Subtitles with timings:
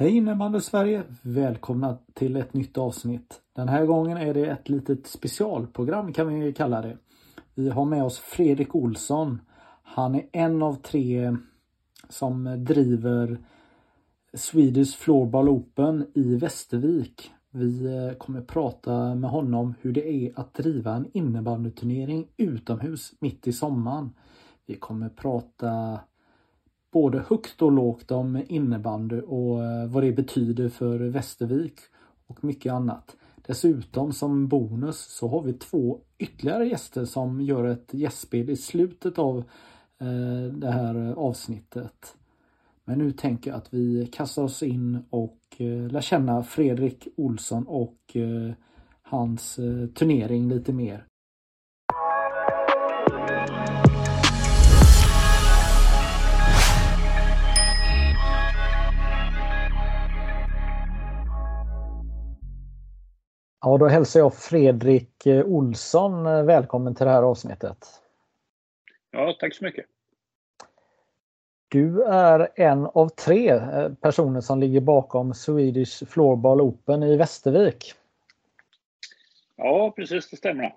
[0.00, 1.02] Hej innebandy Sverige!
[1.22, 3.40] Välkomna till ett nytt avsnitt.
[3.56, 6.96] Den här gången är det ett litet specialprogram kan vi kalla det.
[7.54, 9.40] Vi har med oss Fredrik Olsson.
[9.82, 11.36] Han är en av tre
[12.08, 13.38] som driver
[14.34, 17.30] Swedish Floorball Open i Västervik.
[17.50, 23.46] Vi eh, kommer prata med honom hur det är att driva en innebandyturnering utomhus mitt
[23.46, 24.10] i sommaren.
[24.66, 26.00] Vi kommer prata
[26.92, 31.74] både högt och lågt om innebandy och eh, vad det betyder för Västervik
[32.26, 33.16] och mycket annat.
[33.46, 39.18] Dessutom som bonus så har vi två ytterligare gäster som gör ett gästspel i slutet
[39.18, 39.38] av
[40.00, 42.16] eh, det här avsnittet.
[42.84, 47.66] Men nu tänker jag att vi kastar oss in och eh, lär känna Fredrik Olsson
[47.66, 48.16] och
[49.02, 49.56] hans
[49.94, 51.06] turnering lite mer.
[63.68, 67.86] Ja, då hälsar jag Fredrik eh, Olsson eh, välkommen till det här avsnittet.
[69.10, 69.86] Ja, tack så mycket.
[71.68, 77.94] Du är en av tre eh, personer som ligger bakom Swedish Floorball Open i Västervik.
[79.56, 80.74] Ja, precis det stämmer.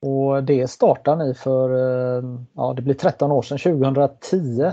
[0.00, 1.70] Och det startade ni för,
[2.52, 4.72] ja det blir 13 år sedan, 2010.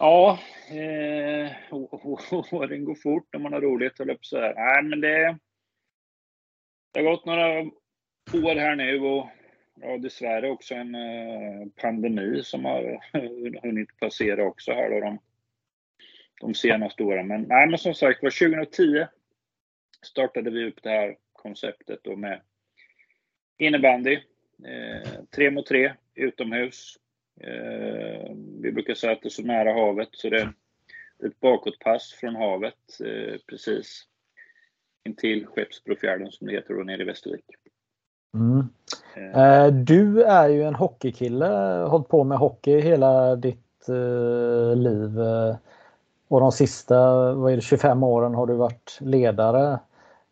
[0.00, 0.38] Ja,
[0.70, 1.52] eh,
[2.52, 4.54] åren går fort när man har roligt, höll upp så här.
[4.54, 5.38] Nej, men det,
[6.92, 7.60] det har gått några
[8.48, 9.28] år här nu och
[9.74, 13.00] ja, dessvärre också en eh, pandemi som har
[13.62, 15.18] hunnit passera också här då de,
[16.40, 17.26] de senaste åren.
[17.26, 19.06] Men, nej, men som sagt var 2010
[20.02, 22.40] startade vi upp det här konceptet då med
[23.58, 24.14] innebandy.
[24.64, 26.98] Eh, tre mot tre utomhus.
[27.40, 30.52] Eh, vi brukar säga att det är så nära havet så det är
[31.26, 34.04] ett bakåtpass från havet eh, precis
[35.04, 37.44] intill Skeppsbrofjärden som det heter då nere i Västervik.
[38.34, 38.68] Mm.
[39.34, 39.66] Eh.
[39.66, 41.46] Du är ju en hockeykille,
[41.88, 43.64] hållit på med hockey hela ditt
[44.76, 45.18] liv.
[46.28, 49.78] Och de sista vad är det, 25 åren har du varit ledare.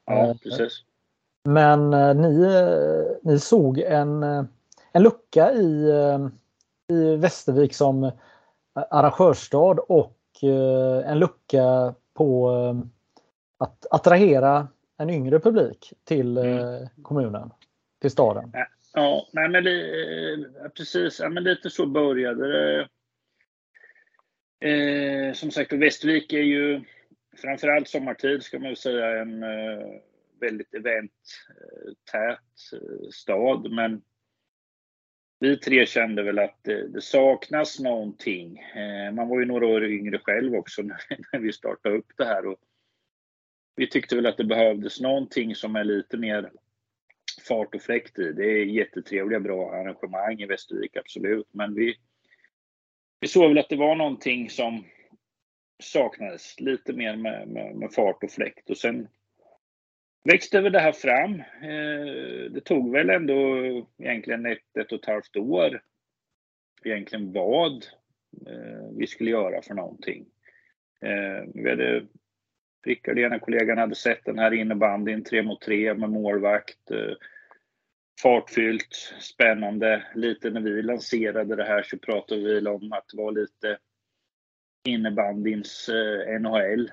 [0.05, 0.83] Ja, precis.
[1.45, 1.91] Men
[2.21, 2.47] ni,
[3.23, 4.23] ni såg en,
[4.93, 5.91] en lucka i
[6.89, 8.11] i Västervik som
[8.75, 12.87] arrangörsstad och eh, en lucka på eh,
[13.59, 16.89] att attrahera en yngre publik till eh, mm.
[17.03, 17.51] kommunen,
[18.01, 18.53] till staden.
[18.93, 21.21] Ja, nej, men det, precis.
[21.21, 22.89] Ja, men lite så började det.
[24.61, 26.85] Eh, som sagt, Västervik är ju
[27.37, 29.87] framförallt sommartid ska man säga en eh,
[30.41, 32.41] väldigt eventtät
[32.73, 33.71] eh, stad.
[33.73, 34.03] Men
[35.39, 38.59] vi tre kände väl att det, saknas någonting.
[38.59, 40.83] Eh, man var ju några år yngre själv också
[41.33, 42.47] när vi startade upp det här.
[42.47, 42.59] Och
[43.77, 46.51] vi tyckte väl att det behövdes någonting som är lite mer
[47.49, 48.33] fart och fläkt i.
[48.33, 51.49] Det är jättetrevliga, bra arrangemang i Västervik, absolut.
[51.53, 51.97] Men vi,
[53.21, 54.85] vi såg väl att det var någonting som
[55.83, 56.61] saknades.
[56.61, 58.71] Lite mer med, med, med fart och fläkt.
[58.71, 59.09] Och sen
[60.27, 61.35] växte väl det här fram.
[61.63, 63.57] Eh, det tog väl ändå
[63.99, 65.81] egentligen ett, ett och ett halvt år
[66.85, 67.87] egentligen vad
[68.47, 70.27] eh, vi skulle göra för någonting.
[71.01, 72.07] Eh, vi hade,
[72.87, 76.79] Rickard, ena kollegan, hade sett den här innebandyn, tre mot tre med målvakt.
[78.23, 80.07] Fartfyllt, spännande.
[80.15, 83.79] Lite när vi lanserade det här så pratade vi om att det var lite
[84.89, 85.91] innebandyns
[86.41, 86.91] NHL.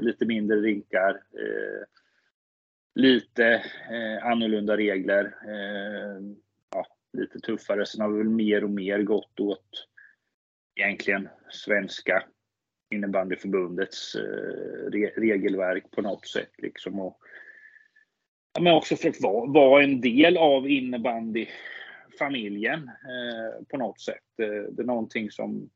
[0.00, 1.20] Lite mindre rinkar
[3.00, 5.24] lite eh, annorlunda regler.
[5.46, 6.20] Eh,
[6.70, 7.86] ja, lite tuffare.
[7.86, 9.86] Sen har vi väl mer och mer gått åt
[10.76, 12.24] egentligen svenska
[12.90, 16.52] innebandyförbundets eh, re regelverk på något sätt.
[16.58, 17.00] Liksom.
[17.00, 17.18] Och,
[18.54, 24.40] ja, men också för att vara, vara en del av innebandyfamiljen eh, på något sätt.
[24.42, 25.70] Eh, det är någonting som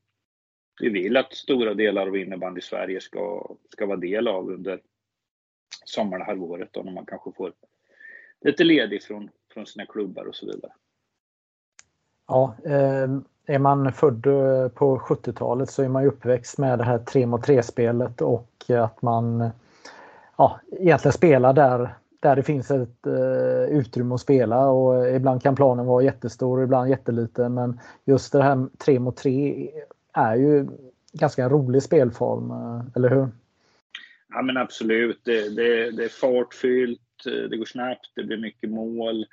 [0.80, 4.81] vi vill att stora delar av innebandy Sverige ska, ska vara del av under
[5.84, 7.52] sommarhalvåret då när man kanske får
[8.40, 10.72] lite ledigt från, från sina klubbar och så vidare.
[12.28, 13.08] Ja, eh,
[13.46, 17.26] är man född eh, på 70-talet så är man ju uppväxt med det här 3
[17.26, 19.50] mot 3 spelet och att man
[20.38, 25.56] ja, egentligen spelar där, där det finns ett eh, utrymme att spela och ibland kan
[25.56, 29.70] planen vara jättestor, och ibland jätteliten men just det här 3 mot 3
[30.12, 30.69] är ju
[31.12, 33.28] ganska rolig spelform, eh, eller hur?
[34.34, 39.26] Ja men absolut, det, det, det är fartfyllt, det går snabbt, det blir mycket mål.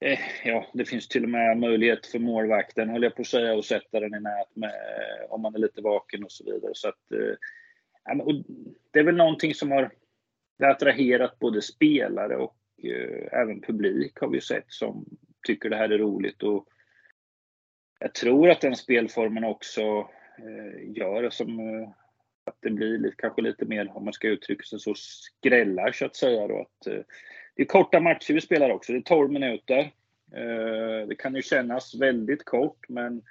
[0.00, 3.58] Eh, ja, det finns till och med möjlighet för målvakten, höll jag på att säga,
[3.58, 6.72] att sätta den i nät med, eh, om man är lite vaken och så vidare.
[6.74, 7.34] Så att, eh,
[8.04, 8.34] ja, och
[8.90, 9.90] det är väl någonting som har
[10.62, 15.04] attraherat både spelare och eh, även publik har vi sett som
[15.46, 16.42] tycker det här är roligt.
[16.42, 16.68] Och
[18.00, 19.82] jag tror att den spelformen också
[20.38, 21.88] eh, gör som eh,
[22.44, 26.04] att det blir lite, kanske lite mer, om man ska uttrycka sig så, skrällar så
[26.04, 26.48] att säga.
[26.48, 27.02] Då, att, eh,
[27.56, 29.92] det är korta matcher vi spelar också, det är 12 minuter.
[30.32, 33.22] Eh, det kan ju kännas väldigt kort, men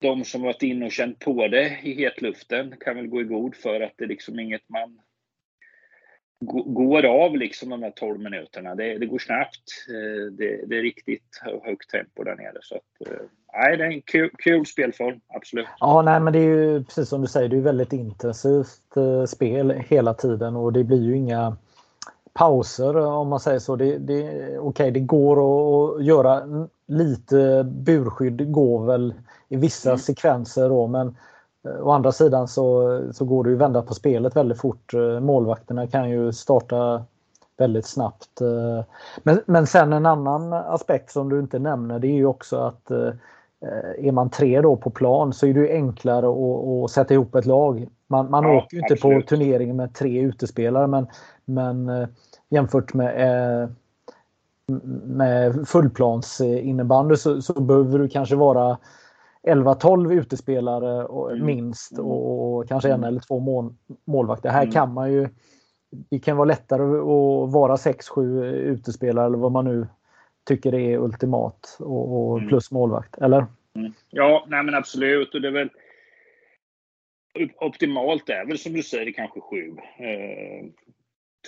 [0.00, 3.56] de som varit inne och känt på det i hetluften kan väl gå i god
[3.56, 5.00] för att det är liksom inget man
[6.66, 8.74] går av liksom de här 12 minuterna.
[8.74, 9.86] Det, det går snabbt.
[9.88, 12.58] Eh, det, det, är riktigt högt tempo där nere.
[12.60, 15.66] Så att, eh, nej, det är en kul, kul spelform, absolut.
[15.80, 19.24] Ja, nej, men det är ju precis som du säger, det är väldigt intensivt eh,
[19.24, 21.56] spel hela tiden och det blir ju inga
[22.32, 23.76] pauser om man säger så.
[23.76, 26.42] Det, det, Okej, okay, det går att göra
[26.86, 29.14] lite burskydd går väl
[29.48, 29.98] i vissa mm.
[29.98, 31.16] sekvenser då, men
[31.82, 34.94] Å andra sidan så, så går det ju vända på spelet väldigt fort.
[34.94, 37.04] Eh, målvakterna kan ju starta
[37.56, 38.40] väldigt snabbt.
[38.40, 38.84] Eh,
[39.22, 42.90] men, men sen en annan aspekt som du inte nämner det är ju också att
[42.90, 43.10] eh,
[43.98, 47.46] är man tre då på plan så är det enklare att, att sätta ihop ett
[47.46, 47.88] lag.
[48.06, 49.26] Man, man ja, åker ju inte absolut.
[49.26, 51.06] på turneringen med tre utespelare men,
[51.44, 52.06] men
[52.50, 53.74] jämfört med
[55.04, 58.78] med fullplansinnebandy så, så behöver du kanske vara
[59.48, 61.46] 11-12 utespelare mm.
[61.46, 63.08] minst och, och, kanske en mm.
[63.08, 63.74] eller två mål,
[64.04, 64.48] målvakter.
[64.48, 64.72] Här mm.
[64.72, 65.28] kan man ju
[66.10, 69.86] det kan vara lättare att vara 6-7 utespelare eller vad man nu
[70.44, 72.48] tycker är ultimat och, och mm.
[72.48, 73.46] plus målvakt, eller?
[73.76, 73.92] Mm.
[74.10, 75.34] Ja, nej men absolut.
[75.34, 75.70] Och det är väl
[77.56, 79.76] optimalt är väl som du säger kanske sju.
[79.98, 80.66] Eh,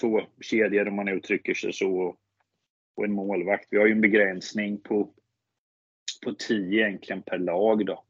[0.00, 2.16] två kedjor om man uttrycker sig så
[2.96, 3.68] och en målvakt.
[3.70, 5.12] Vi har ju en begränsning på
[6.24, 8.04] på 10 egentligen per lag då.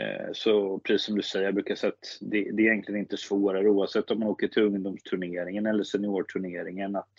[0.00, 3.16] Eh, så precis som du säger, jag brukar säga att det, det är egentligen inte
[3.16, 7.14] svårare oavsett om man åker till ungdomsturneringen eller seniorturneringen att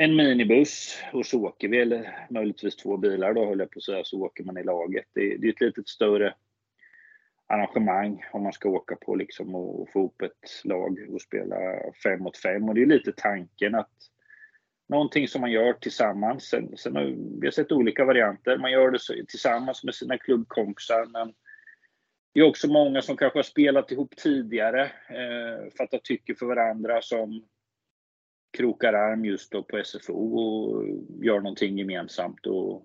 [0.00, 3.82] en minibuss och så åker vi, eller möjligtvis två bilar då höll jag på att
[3.82, 5.04] säga, så åker man i laget.
[5.14, 6.34] Det, det är ett lite större
[7.46, 11.56] arrangemang om man ska åka på liksom och få ihop ett lag och spela
[12.02, 12.68] fem mot fem.
[12.68, 13.92] Och det är lite tanken att
[14.88, 16.44] någonting som man gör tillsammans.
[16.44, 17.04] Sen, sen har
[17.40, 18.58] vi har sett olika varianter.
[18.58, 21.06] Man gör det tillsammans med sina klubbkompisar.
[21.06, 21.34] Men
[22.34, 27.02] det är också många som kanske har spelat ihop tidigare, eh, fattat tycke för varandra
[27.02, 27.44] som
[28.58, 30.84] krokar arm just då på SFO och
[31.24, 32.82] gör någonting gemensamt och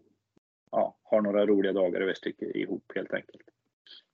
[0.72, 3.44] ja, har några roliga dagar i Västervik ihop helt enkelt.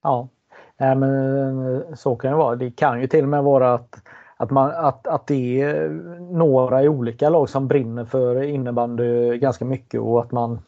[0.03, 0.29] Ja,
[0.77, 2.55] men så kan det vara.
[2.55, 4.03] Det kan ju till och med vara att
[4.41, 5.89] att, man, att, att det är
[6.33, 10.61] några i olika lag som brinner för innebandy ganska mycket och att man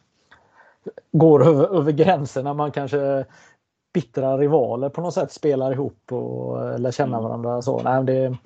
[1.12, 2.54] går över, över gränserna.
[2.54, 3.24] Man kanske
[3.94, 7.28] bittra rivaler på något sätt spelar ihop och lär känna mm.
[7.28, 7.62] varandra.
[7.62, 8.36] Så, nej, det,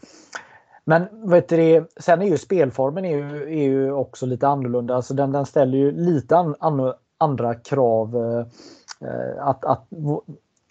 [0.86, 4.94] men vet du, sen är ju spelformen är ju, är ju också lite annorlunda.
[4.94, 8.16] Alltså den, den ställer ju lite an, an, andra krav.
[8.16, 8.46] Eh,
[9.08, 9.88] eh att, att,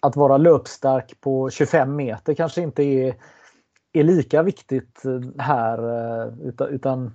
[0.00, 3.14] att vara löpstark på 25 meter kanske inte är
[3.98, 5.78] är lika viktigt eh, här.
[5.78, 7.12] Eh, utan, utan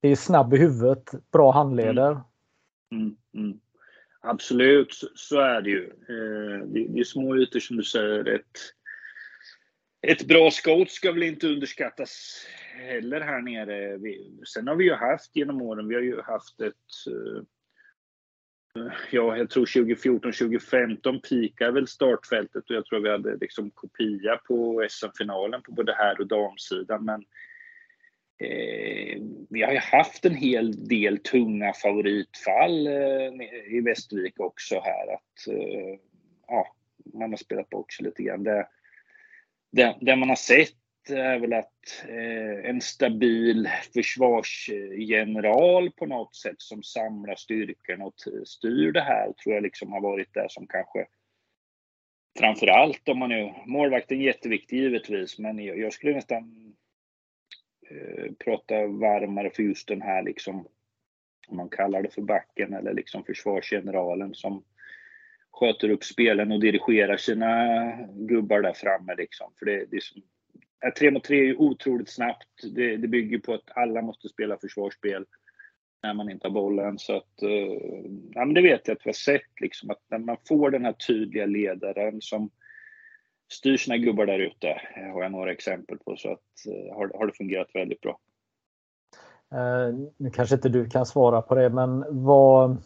[0.00, 2.10] det är snabb i huvudet, bra handleder.
[2.10, 2.22] Mm.
[2.92, 3.58] Mm, mm.
[4.20, 5.84] Absolut, så, så, är det ju.
[5.84, 8.28] Eh, det, det, är små ytor som du säger.
[8.28, 8.58] Ett,
[10.06, 12.44] ett bra scout ska väl inte underskattas
[12.76, 13.96] heller här nere.
[13.96, 16.74] Vi, sen har vi ju haft genom åren, vi har ju haft ett
[17.06, 17.42] eh,
[19.10, 24.36] ja, jag tror 2014, 2015 pikar väl startfältet och jag tror vi hade liksom kopia
[24.36, 27.04] på SM-finalen på både här och damsidan.
[27.04, 27.24] Men
[28.38, 35.14] eh, vi har ju haft en hel del tunga favoritfall eh, i Västervik också här.
[35.14, 35.98] Att eh,
[36.46, 36.76] ja,
[37.14, 38.42] man har spelat bort sig lite grann.
[38.42, 38.68] Det,
[39.74, 40.70] det, det man har sett
[41.10, 48.14] är väl att eh, en stabil försvarsgeneral på något sätt som samlar styrkan och
[48.44, 51.06] styr det här tror jag liksom har varit det som kanske
[52.38, 56.74] framför allt om man nu, målvakten är jätteviktig givetvis, men jag, jag skulle nästan
[57.90, 60.68] eh, prata varmare för just den här liksom,
[61.48, 64.64] om man kallar det för backen eller liksom försvarsgeneralen som
[65.54, 67.56] sköter upp spelen och dirigerar sina
[68.14, 69.52] gubbar där framme liksom.
[69.58, 72.48] För det, det är Tre mot tre är otroligt snabbt.
[72.74, 75.24] Det, det bygger på att alla måste spela försvarsspel
[76.02, 76.98] när man inte har bollen.
[76.98, 80.18] Så att, eh, ja, men det vet jag att vi har sett, liksom, att när
[80.18, 82.50] man får den här tydliga ledaren som
[83.52, 87.10] styr sina gubbar där ute, eh, har jag några exempel på, så att, eh, har,
[87.18, 88.18] har det fungerat väldigt bra.
[90.16, 92.82] Nu kanske inte du kan svara på det, men vad,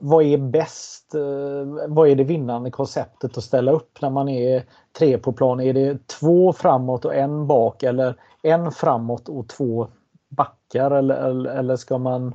[0.00, 1.14] vad är bäst?
[1.14, 4.62] Eh, vad är det vinnande konceptet att ställa upp när man är
[4.98, 5.60] tre på plan?
[5.60, 9.88] Är det två framåt och en bak eller en framåt och två
[10.28, 12.34] backar eller, eller, ska man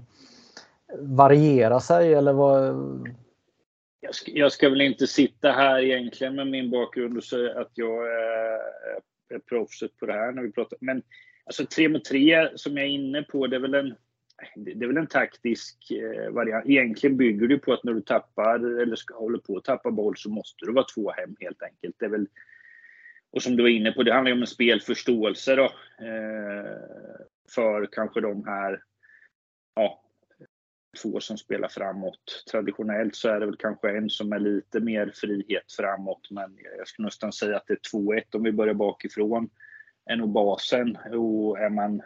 [1.00, 2.64] variera sig eller vad?
[4.00, 7.72] Jag ska, jag ska, väl inte sitta här egentligen med min bakgrund och säga att
[7.74, 8.60] jag är,
[9.36, 10.78] är proffset på det här när vi pratar.
[10.82, 11.02] Men
[11.46, 13.96] alltså tre mot tre som jag är inne på, det är väl en,
[14.56, 16.66] det är väl en taktisk eh, variant.
[16.66, 20.18] Egentligen bygger det på att när du tappar eller ska, håller på att tappa boll
[20.18, 21.96] så måste du vara två hem helt enkelt.
[22.00, 22.28] Det är väl,
[23.32, 25.66] och som du var inne på, det handlar ju om en spelförståelse då.
[26.06, 26.78] Eh,
[27.56, 28.84] för kanske de här
[29.76, 30.04] ja,
[31.02, 32.44] två som spelar framåt.
[32.52, 36.88] Traditionellt så är det väl kanske en som är lite mer frihet framåt, men jag
[36.88, 39.50] skulle nästan säga att det är 2-1 om vi börjar bakifrån.
[40.06, 40.98] Är nog basen.
[41.12, 42.02] Och är man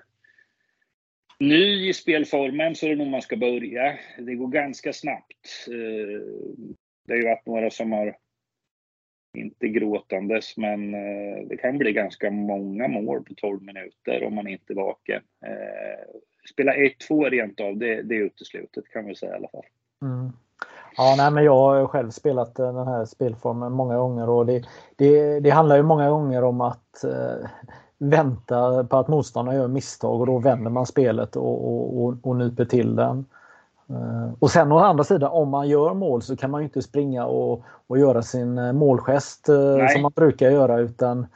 [1.41, 3.97] ny i spelformen så är det nog man ska börja.
[4.17, 5.67] Det går ganska snabbt.
[5.67, 6.21] Eh,
[7.07, 8.15] det har ju varit några som har
[9.37, 14.47] inte gråtandes, men eh, det kan bli ganska många mål på 12 minuter om man
[14.47, 15.21] inte är vaken.
[15.45, 16.19] Eh,
[16.51, 19.65] spela 1-2 rent av, det, det är uteslutet kan vi säga i alla fall.
[20.01, 20.31] Mm.
[20.97, 24.63] Ja, nej, men jag har själv spelat den här spelformen många gånger och det,
[24.95, 27.49] det, det handlar ju många gånger om att eh,
[28.01, 32.35] vänta på att motståndaren gör misstag och då vänder man spelet och, och, och, och
[32.35, 33.25] nyper till den.
[33.89, 37.25] Eh, och sen å andra sidan, om man gör mål så kan man inte springa
[37.25, 39.89] och, och göra sin eh, målgest Nej.
[39.89, 41.27] som man brukar göra utan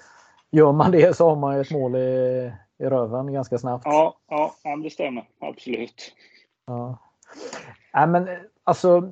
[0.52, 3.86] gör man det så har man ett mål i, i röven ganska snabbt.
[3.86, 5.28] Ja, ja det stämmer.
[5.40, 6.14] Absolut.
[6.68, 6.98] Ja.
[7.94, 8.28] Nej, men
[8.64, 9.10] alltså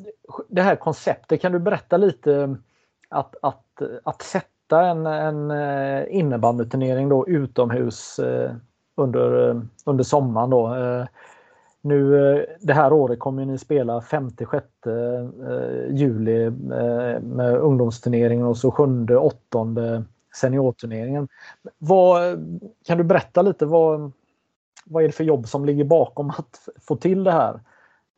[0.48, 2.58] det här konceptet, kan du berätta lite
[3.10, 4.48] att, att, att sätta
[4.82, 8.52] en, en eh, innebandyturnering då utomhus eh,
[8.96, 10.76] under, eh, under sommaren då.
[10.76, 11.06] Eh,
[11.82, 14.62] nu eh, det här året kommer ni spela 5-6
[15.90, 16.50] juli
[17.22, 20.04] med ungdomsturneringen och så 7-8
[20.36, 21.28] seniorturneringen.
[21.78, 22.22] Vad,
[22.86, 24.12] kan du berätta lite vad,
[24.86, 27.54] vad är det för jobb som ligger bakom att få till det här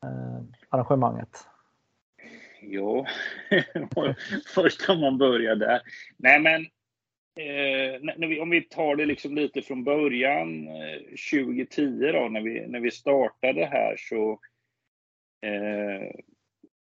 [0.04, 1.46] eh, arrangemanget?
[2.70, 3.06] Ja,
[4.46, 5.82] först kan man börja där.
[6.18, 6.62] Nej men,
[7.40, 11.00] eh, när vi, om vi tar det liksom lite från början, eh,
[11.32, 14.32] 2010 då, när vi, när vi startade här så
[15.42, 16.12] eh,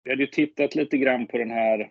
[0.04, 1.90] vi hade ju tittat lite grann på den här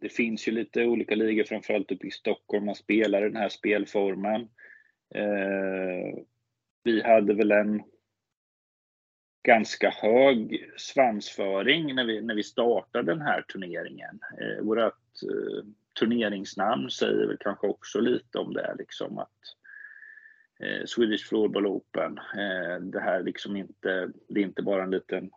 [0.00, 4.40] det finns ju lite olika ligor, framförallt uppe i Stockholm, man spelar den här spelformen.
[5.14, 6.18] Eh,
[6.84, 7.82] vi hade väl en
[9.42, 14.20] ganska hög svansföring när vi, när vi startade den här turneringen.
[14.40, 15.64] Eh, vårt eh,
[15.98, 19.38] turneringsnamn säger väl kanske också lite om det, liksom att
[20.60, 25.30] eh, Swedish Floorball Open, eh, det här liksom inte, det är inte bara en liten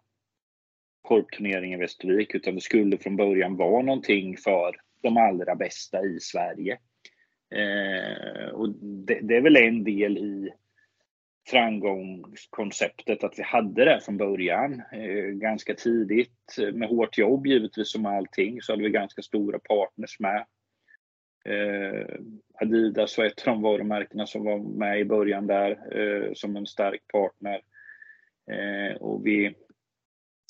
[1.02, 6.20] korpturnering i Västervik utan det skulle från början vara någonting för de allra bästa i
[6.20, 6.78] Sverige.
[7.50, 10.54] Eh, och det, det, är väl en del i
[11.48, 14.82] framgångskonceptet att vi hade det från början.
[14.92, 19.60] Eh, ganska tidigt eh, med hårt jobb givetvis som allting så hade vi ganska stora
[19.60, 20.46] partners med.
[21.46, 22.06] Eh,
[22.62, 26.66] Adidas var ett av de varumärkena som var med i början där eh, som en
[26.66, 27.62] stark partner.
[28.52, 29.56] Eh, och vi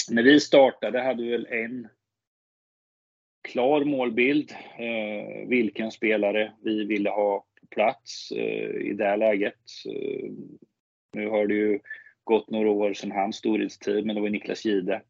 [0.10, 1.88] när vi startade hade vi väl en
[3.42, 4.52] klar målbild.
[4.78, 9.60] Eh, vilken spelare vi ville ha på plats eh, i det läget.
[9.90, 10.30] Eh,
[11.16, 11.80] nu har det ju
[12.24, 15.02] gått några år sedan hans storhetstid, men det var Niklas Gide.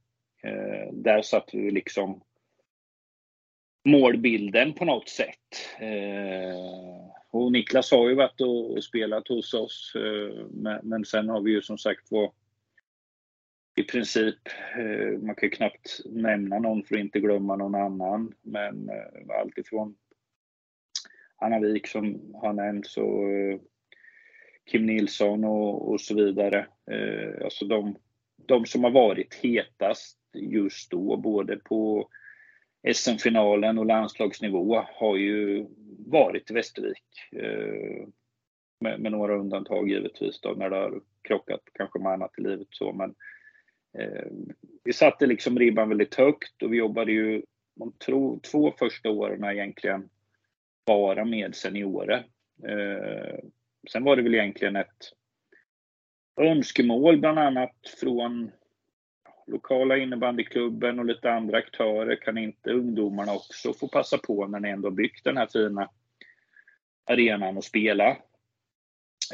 [0.44, 2.22] Eh, där satte vi liksom
[3.86, 5.78] målbilden på något sätt.
[5.80, 6.60] Eh,
[7.32, 11.42] och Niklas har ju varit och, och spelat hos oss, eh, men, men sen har
[11.42, 12.32] vi ju som sagt var
[13.76, 14.40] i princip,
[14.78, 18.34] eh, man kan ju knappt nämna någon för att inte glömma någon annan.
[18.42, 19.96] Men eh, alltifrån
[21.38, 23.60] Anna Wik som har nämnts och eh,
[24.66, 26.68] Kim Nilsson och, och så vidare.
[26.92, 27.96] Eh, alltså de,
[28.46, 32.10] de som har varit hetast just då, både på
[32.94, 35.66] SM-finalen och landslagsnivå, har ju
[36.08, 37.04] varit i Västervik.
[37.32, 38.08] Eh,
[38.80, 42.68] med, med, några undantag givetvis då, när det har krockat kanske med annat i livet.
[42.70, 43.16] Så, men
[44.00, 44.32] Eh,
[44.84, 47.44] vi satte liksom ribban väldigt högt och vi jobbade ju
[47.76, 47.94] de
[48.52, 50.10] två första åren egentligen
[50.86, 52.26] bara med seniorer.
[52.64, 53.40] Eh,
[53.88, 55.12] sen var det väl egentligen ett
[56.42, 58.52] önskemål bland annat från
[59.48, 62.16] lokala innebandyklubben och lite andra aktörer.
[62.16, 65.90] Kan inte ungdomarna också få passa på när ni ändå byggt den här fina
[67.06, 68.18] arenan och spela?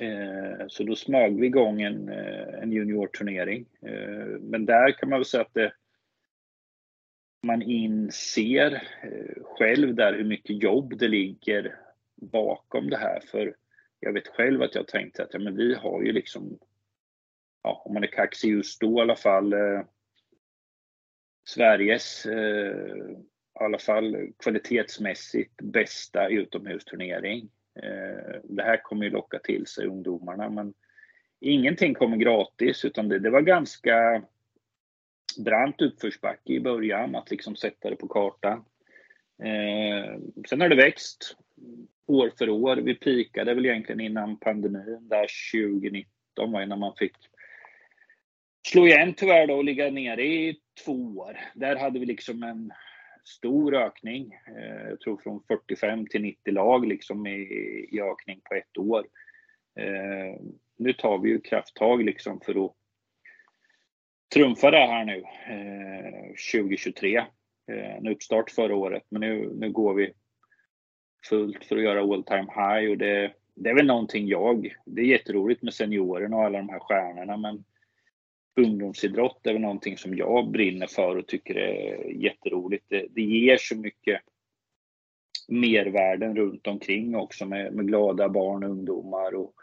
[0.01, 3.65] Eh, så då smög vi igång en, eh, en juniorturnering.
[3.81, 5.74] Eh, men där kan man väl säga att det,
[7.43, 8.88] man inser
[9.43, 11.75] själv där hur mycket jobb det ligger
[12.15, 13.20] bakom det här.
[13.31, 13.55] För
[14.01, 16.60] jag vet själv att jag tänkte att ja, men vi har ju liksom,
[17.63, 19.81] ja, om man är kaxig just då i alla fall, eh,
[21.46, 22.75] Sveriges, eh,
[23.60, 27.50] i alla fall kvalitetsmässigt bästa utomhusturnering.
[27.75, 30.74] Eh, det här kommer ju locka till sig ungdomarna men
[31.39, 34.24] ingenting kommer gratis utan det, det var ganska
[35.46, 38.65] brant uppförsbacke i början att liksom sätta det på kartan.
[39.43, 41.38] Eh, sen har det växt
[42.12, 42.75] år för år.
[42.75, 47.13] Vi pikade väl egentligen innan pandemin där 2019 var innan man fick
[48.68, 51.39] slå igen tyvärr då och ligga nere i två år.
[51.56, 52.72] Där hade vi liksom en
[53.24, 54.34] stor ökning.
[54.48, 57.41] Eh, jag tror från 45 till 90 lag liksom i,
[57.91, 59.08] i ökning på ett år.
[59.80, 60.41] Eh,
[60.77, 62.74] nu tar vi ju krafttag liksom för att
[64.34, 67.24] trumfa det här nu eh, 2023.
[67.68, 70.13] En uppstart förra året men nu, nu går vi
[71.30, 75.01] fullt för att göra all time high och det, det är väl någonting jag, det
[75.01, 77.63] är jätteroligt med seniorerna och alla de här stjärnorna men
[78.56, 82.86] ungdomsidrott är väl någonting som jag brinner för och tycker är jätteroligt.
[82.88, 84.22] Det, det ger så mycket
[85.48, 89.54] mervärden runt omkring också med, med glada barn och ungdomar och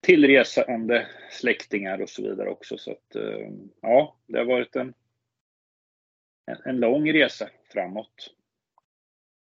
[0.00, 2.78] tillresande släktingar och så vidare också.
[2.78, 4.94] Så att, eh, ja, det har varit en,
[6.64, 8.34] en lång resa framåt.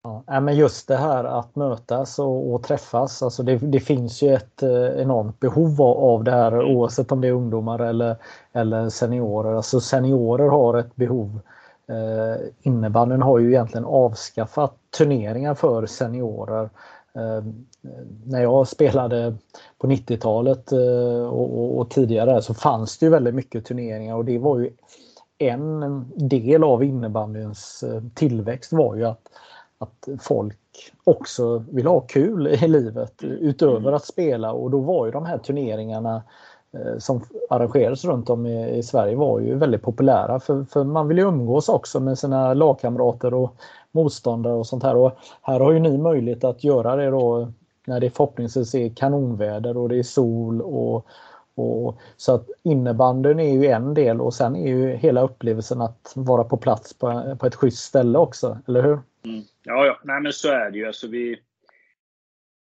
[0.03, 4.33] Ja, men just det här att mötas och, och träffas, alltså det, det, finns ju
[4.33, 8.15] ett eh, enormt behov av det här oavsett om det är ungdomar eller,
[8.53, 9.53] eller seniorer.
[9.53, 11.39] Alltså seniorer har ett behov.
[11.87, 16.69] Eh, innebandyn har ju egentligen avskaffat turneringar för seniorer.
[17.15, 17.43] Eh,
[18.25, 19.35] när jag spelade
[19.77, 24.25] på 90-talet eh, och, och, och, tidigare så fanns det ju väldigt mycket turneringar och
[24.25, 24.71] det var ju
[25.37, 29.21] en del av innebandyns eh, tillväxt var ju att
[29.81, 30.57] att folk
[31.03, 33.93] också vill ha kul i livet utöver mm.
[33.93, 36.23] att spela och då var ju de här turneringarna
[36.73, 41.17] eh, som arrangerades runt om i, Sverige var ju väldigt populära för, för man vill
[41.17, 43.55] ju umgås också med sina lagkamrater och
[43.91, 44.95] motståndare och sånt här.
[44.95, 47.51] Och här har ju ni möjlighet att göra det då
[47.87, 51.05] när det förhoppningsvis är kanonväder och det är sol och,
[51.55, 56.13] och så att innebandyn är ju en del och sen är ju hela upplevelsen att
[56.15, 58.99] vara på plats på, på ett schysst ställe också, eller hur?
[59.25, 59.43] Mm.
[59.63, 59.99] Ja, ja.
[60.03, 60.85] Nej, men så är det ju.
[60.85, 61.41] Alltså, vi,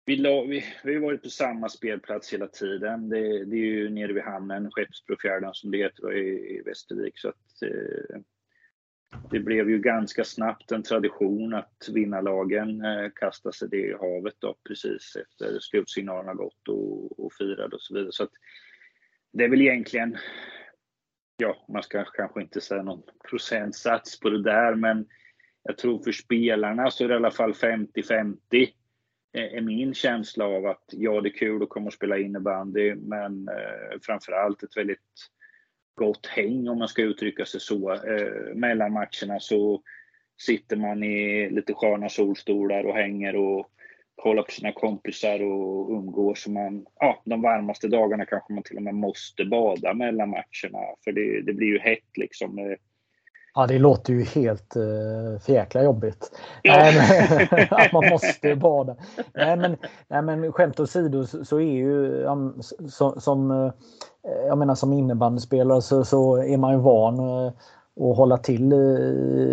[0.04, 3.08] vi, la, vi, vi har varit på samma spelplats hela tiden.
[3.08, 7.18] Det, det är ju nere vid hamnen, Skeppsbrofjärden som det heter i, i Västervik.
[7.18, 8.20] Så att, eh,
[9.30, 14.34] det blev ju ganska snabbt en tradition att vinnarlagen eh, kastade sig det i havet
[14.38, 18.12] då, precis efter slutsignalen gått och, och firade och så vidare.
[18.12, 18.32] Så att,
[19.32, 20.16] det är väl egentligen,
[21.36, 25.06] ja, man ska kanske inte säga någon procentsats på det där, men
[25.62, 28.36] jag tror för spelarna så är det i alla fall 50-50
[29.32, 32.94] eh, är min känsla av att ja, det är kul att komma och spela innebandy,
[32.94, 34.98] men eh, framförallt ett väldigt
[35.94, 37.92] gott häng om man ska uttrycka sig så.
[37.92, 39.82] Eh, mellan matcherna så
[40.40, 43.70] sitter man i lite sköna solstolar och hänger och
[44.14, 46.46] kollar på sina kompisar och umgås.
[46.48, 51.12] man, ja, de varmaste dagarna kanske man till och med måste bada mellan matcherna för
[51.12, 52.58] det, det blir ju hett liksom.
[52.58, 52.76] Eh,
[53.56, 56.30] Eh, Ja, det låter ju helt uh, för jäkla jobbigt.
[56.62, 56.88] Ja.
[57.70, 58.96] att man måste bada.
[59.34, 59.76] Nej, men,
[60.08, 62.26] nej, men skämt åsido så, är ju
[62.88, 63.72] så, som, uh,
[64.46, 67.52] jag menar, som innebandyspelare så, så är man ju van uh,
[68.10, 68.72] att hålla till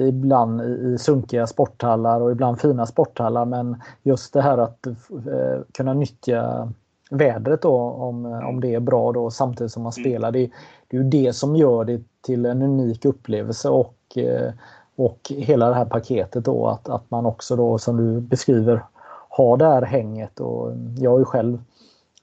[0.08, 3.46] ibland i sunkiga sporthallar och ibland fina sporthallar.
[3.46, 6.72] Men just det här att uh, kunna nyttja
[7.12, 10.04] vädret då om, om det är bra då samtidigt som man mm.
[10.04, 10.32] spelar.
[10.32, 10.50] Det,
[10.88, 14.52] det är ju det som gör det till en unik upplevelse och, eh,
[14.96, 18.84] och hela det här paketet då att, att man också då som du beskriver
[19.30, 21.62] har det här hänget och jag har ju själv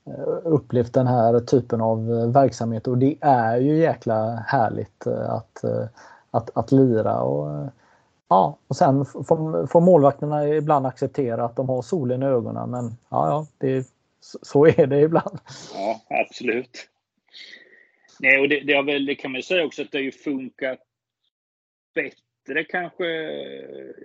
[0.07, 5.65] eh, upplevt den här typen av verksamhet och det är ju jäkla härligt eh, att,
[6.31, 7.69] att, att lira och
[8.29, 12.97] Ja, och sen får, får målvakterna ibland acceptera att de har solen i ögonen men
[13.09, 13.87] ja, ja det,
[14.43, 15.39] så är det ibland.
[15.75, 16.91] Ja, absolut.
[18.21, 20.03] Nej, och det, det, har väl, det kan man ju säga också att det har
[20.03, 20.79] ju funkat
[21.95, 23.07] bättre kanske.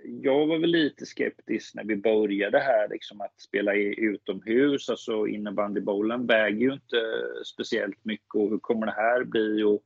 [0.04, 4.88] Jag var väl lite skeptisk när vi började här, liksom att spela utomhus.
[4.88, 6.96] Alltså innebandybollen väger ju inte
[7.44, 9.62] speciellt mycket och hur kommer det här bli?
[9.62, 9.82] Och...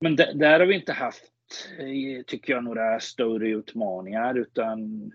[0.00, 1.32] Men där har vi inte haft,
[1.78, 5.12] eh, tycker jag, några större utmaningar utan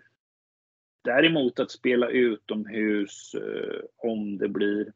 [1.06, 4.94] Däremot att spela utomhus eh, om det blir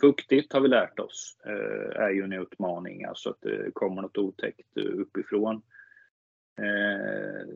[0.00, 4.18] fuktigt har vi lärt oss eh, är ju en utmaning, alltså att det kommer något
[4.18, 5.62] otäckt eh, uppifrån.
[6.58, 7.46] Eh,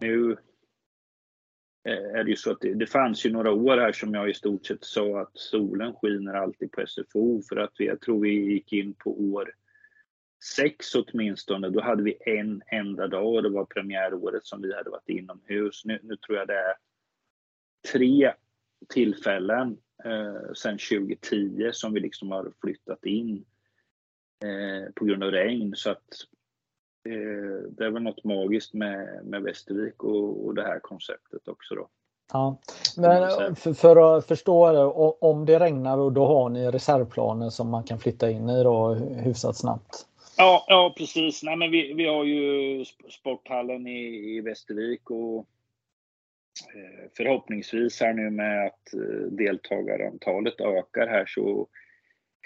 [0.00, 0.36] nu
[1.84, 4.34] är det ju så att det, det, fanns ju några år här som jag i
[4.34, 8.30] stort sett sa att solen skiner alltid på SFO för att vi, jag tror vi
[8.30, 9.54] gick in på år
[10.44, 11.68] sex åtminstone.
[11.68, 15.84] Då hade vi en enda dag och det var premiäråret som vi hade varit inomhus.
[15.84, 16.74] Nu, nu tror jag det är
[17.92, 18.32] tre
[18.88, 23.44] tillfällen eh, sedan 2010 som vi liksom har flyttat in
[24.44, 25.72] eh, på grund av regn.
[25.76, 26.14] Så att
[27.08, 31.74] eh, det är väl något magiskt med, med Västervik och, och det här konceptet också
[31.74, 31.88] då.
[32.32, 32.58] Ja,
[32.96, 34.84] men för, för, att förstå det,
[35.26, 39.56] om det regnar då har ni reservplaner som man kan flytta in i då hyfsat
[39.56, 40.06] snabbt?
[40.36, 41.42] Ja, ja precis.
[41.42, 45.38] Nej, men vi, vi har ju sporthallen i, i Västervik och
[46.74, 51.68] eh, förhoppningsvis här nu med att eh, deltagarantalet ökar här så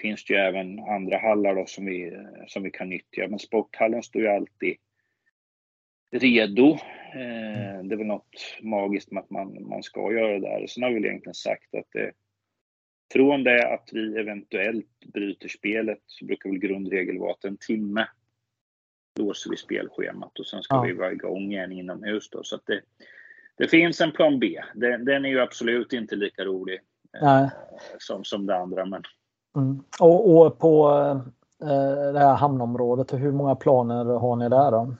[0.01, 2.11] finns det ju även andra hallar då som vi,
[2.47, 3.27] som vi kan nyttja.
[3.27, 4.77] Men sporthallen står ju alltid
[6.11, 6.71] redo.
[7.13, 10.67] Eh, det är väl något magiskt med att man, man ska göra det där.
[10.67, 12.11] Sen har vi väl egentligen sagt att det,
[13.13, 18.07] från det att vi eventuellt bryter spelet så brukar väl grundregel vara att en timme
[19.19, 20.81] låser vi spelschemat och sen ska ja.
[20.81, 22.43] vi vara igång igen inomhus då.
[22.43, 22.81] Så att det,
[23.57, 24.61] det finns en plan B.
[24.75, 26.79] Den, den är ju absolut inte lika rolig
[27.21, 27.47] eh,
[27.97, 28.85] som, som det andra.
[28.85, 29.03] Men...
[29.55, 29.83] Mm.
[29.99, 30.89] Och, och, på
[31.61, 34.95] eh, det här hamnområdet, hur många planer har ni där då?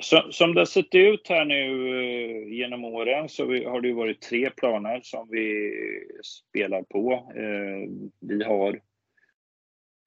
[0.00, 3.92] Så, som det har sett ut här nu eh, genom åren så vi, har det
[3.92, 5.72] varit tre planer som vi
[6.22, 7.32] spelar på.
[7.36, 8.80] Eh, vi har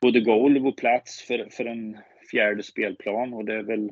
[0.02, 1.98] både golv och plats för, för en
[2.32, 3.92] fjärde spelplan och det är väl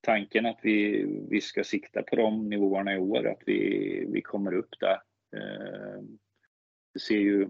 [0.00, 4.54] tanken att vi, vi ska sikta på de nivåerna i år, att vi, vi kommer
[4.54, 5.00] upp där.
[5.36, 6.02] Eh,
[6.94, 7.48] det ser ju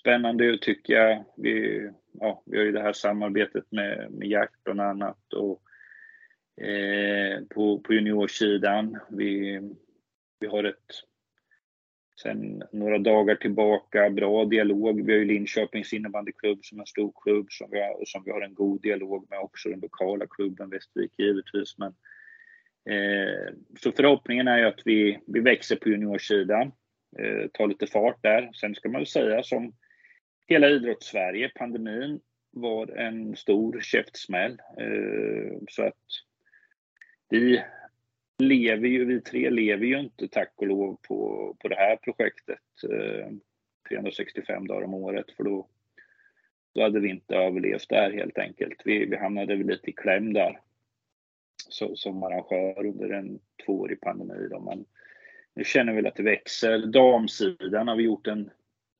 [0.00, 1.24] spännande ut tycker jag.
[1.36, 5.62] Vi, ja, vi har ju det här samarbetet med, med Jakt bland annat och
[6.60, 8.98] eh, på, på juniorsidan.
[9.08, 9.60] Vi,
[10.40, 11.04] vi har ett
[12.22, 15.06] sen några dagar tillbaka bra dialog.
[15.06, 18.30] Vi har ju Linköpings innebandyklubb som är en stor klubb som vi, har, som vi
[18.30, 21.78] har en god dialog med också, den lokala klubben Västervik givetvis.
[21.78, 21.94] Men,
[22.94, 26.72] eh, så förhoppningen är ju att vi, vi växer på juniorsidan,
[27.18, 28.50] eh, tar lite fart där.
[28.52, 29.72] Sen ska man väl säga som
[30.46, 34.58] hela idrottssverige, pandemin var en stor käftsmäll.
[34.78, 35.94] Eh, så att
[37.28, 37.64] vi
[38.38, 42.58] lever ju, vi tre lever ju inte tack och lov på, på det här projektet
[42.90, 43.28] eh,
[43.88, 45.68] 365 dagar om året för då,
[46.74, 48.82] då hade vi inte överlevt där helt enkelt.
[48.84, 50.60] Vi, vi hamnade väl lite i kläm där
[51.68, 54.48] så, som arrangör under en tvåårig pandemi.
[54.50, 54.60] Då.
[54.60, 54.84] Men
[55.54, 56.86] nu känner vi att det växer.
[56.86, 58.50] Damsidan har vi gjort en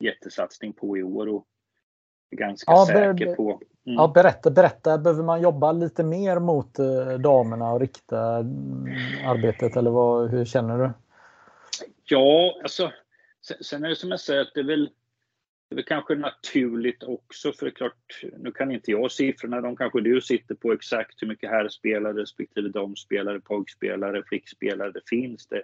[0.01, 1.47] jättesatsning på i år och
[2.31, 3.97] ganska ja, säker på Mm.
[3.97, 4.99] Ja, berätta, berätta.
[4.99, 8.87] Behöver man jobba lite mer mot eh, damerna och rikta mm,
[9.25, 10.91] arbetet eller vad, hur känner du?
[12.05, 12.93] Ja, alltså
[13.61, 14.85] sen är det som jag säger att det är väl,
[15.69, 19.61] det är väl kanske naturligt också för det är klart, nu kan inte jag siffrorna,
[19.61, 25.47] de kanske du sitter på exakt hur mycket herrspelare respektive damspelare, pojkspelare, flickspelare det finns.
[25.47, 25.63] Det,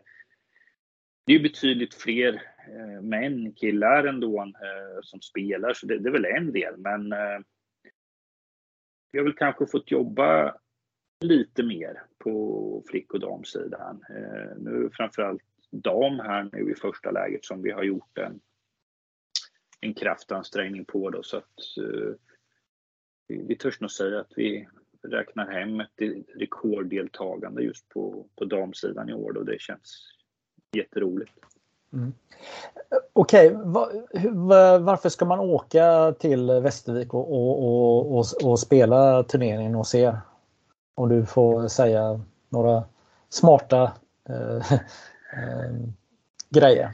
[1.27, 6.13] det är betydligt fler Eh, män, killar ändå eh, som spelar, så det, det, är
[6.13, 6.77] väl en del.
[6.77, 7.39] Men eh,
[9.13, 10.57] vi har väl kanske fått jobba
[11.21, 14.05] lite mer på flick och damsidan.
[14.57, 18.41] Nu framförallt dam här nu i första läget som vi har gjort en,
[19.81, 21.55] en kraftansträngning på då så att
[23.29, 24.69] vi, vi törs nog säga att vi
[25.03, 30.15] räknar hem ett rekorddeltagande just på, på damsidan i år och det känns
[30.77, 31.33] jätteroligt.
[31.95, 32.13] Mm.
[33.13, 34.31] Okej, okay.
[34.31, 40.19] var, varför ska man åka till Västervik och, och, och, och, spela turneringen hos er?
[40.95, 42.85] Om du får säga några
[43.29, 43.93] smarta
[44.29, 44.57] eh,
[45.33, 45.73] eh,
[46.51, 46.91] grejer.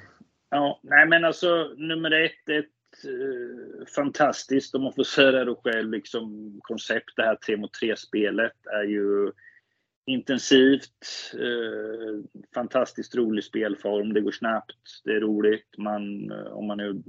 [0.50, 5.90] Ja, nej men alltså nummer ett, ett eh, fantastiskt, om man får säga det själv,
[5.90, 9.32] liksom koncept det här 3 mot 3 spelet är ju
[10.06, 14.12] intensivt, eh, fantastiskt rolig spelform.
[14.12, 15.78] Det går snabbt, det är roligt.
[15.78, 17.02] Man, eh, om man nu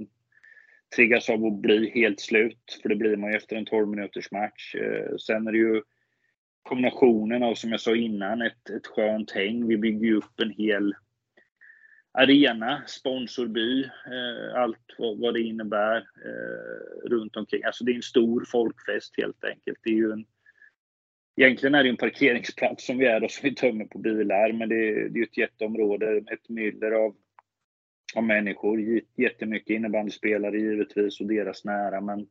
[0.96, 4.32] triggas av att bli helt slut, för det blir man ju efter en 12 minuters
[4.32, 4.74] match.
[4.74, 5.82] Eh, sen är det ju
[6.62, 9.68] kombinationen av, som jag sa innan, ett, ett skönt häng.
[9.68, 10.94] Vi bygger ju upp en hel
[12.12, 17.64] arena, sponsorby, eh, allt vad, vad, det innebär eh, runt omkring.
[17.64, 19.78] Alltså det är en stor folkfest helt enkelt.
[19.82, 20.24] Det är ju en
[21.36, 24.68] Egentligen är det en parkeringsplats som vi är och som vi tömmer på bilar, men
[24.68, 27.16] det, det är ett jätteområde, ett myller av,
[28.14, 29.00] av människor.
[29.16, 32.28] Jättemycket innebandyspelare givetvis och deras nära, men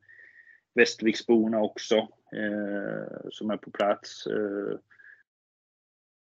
[0.74, 1.96] Västerviksborna också
[2.36, 4.26] eh, som är på plats.
[4.26, 4.78] Eh,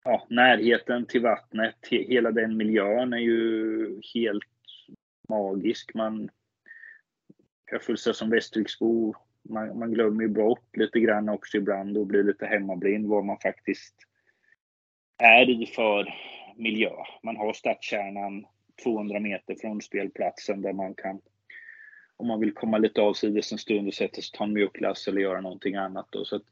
[0.05, 4.45] ja, närheten till vattnet, hela den miljön är ju helt
[5.29, 5.95] magisk.
[5.95, 6.31] Man,
[7.71, 9.15] jag får säga som Västerviksbo,
[9.49, 13.39] man, man glömmer ju bort lite grann också ibland och blir lite hemmablind vad man
[13.39, 13.95] faktiskt
[15.19, 16.15] är i för
[16.57, 16.91] miljö.
[17.23, 18.47] Man har stadskärnan
[18.83, 21.21] 200 meter från spelplatsen där man kan,
[22.17, 25.21] om man vill komma lite avsides en stund och sätta sig ta en mjukglass eller
[25.21, 26.07] göra någonting annat.
[26.11, 26.25] Då.
[26.25, 26.43] Så att,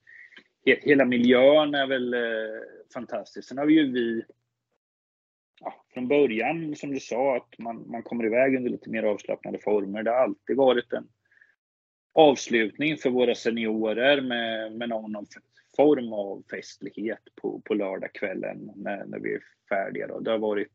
[0.65, 2.61] hela miljön är väl eh,
[2.95, 3.49] fantastisk.
[3.49, 4.25] Sen har vi ju vi
[5.61, 9.59] ja, från början, som du sa, att man, man kommer iväg under lite mer avslappnade
[9.59, 10.03] former.
[10.03, 11.09] Det har alltid varit en
[12.13, 15.27] avslutning för våra seniorer med, med någon
[15.77, 20.07] form av festlighet på, på lördagskvällen när, när vi är färdiga.
[20.07, 20.21] Då.
[20.21, 20.73] Det har varit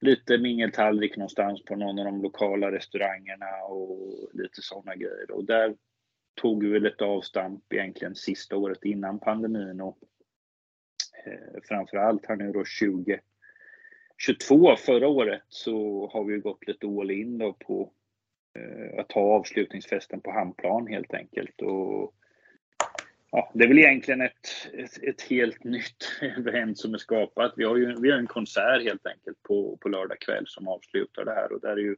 [0.00, 5.30] lite mingeltallrik någonstans på någon av de lokala restaurangerna och lite sådana grejer.
[5.30, 5.76] Och där
[6.34, 9.98] tog vi väl ett avstamp egentligen sista året innan pandemin och
[11.26, 17.38] eh, framförallt här nu då 2022 förra året så har vi gått lite all in
[17.38, 17.92] då på
[18.58, 21.62] Eh, att ha avslutningsfesten på Hamnplan helt enkelt.
[21.62, 22.14] Och,
[23.30, 27.54] ja, det är väl egentligen ett, ett, ett, helt nytt event som är skapat.
[27.56, 31.24] Vi har ju vi har en konsert helt enkelt på, på lördag kväll som avslutar
[31.24, 31.96] det här och där är ju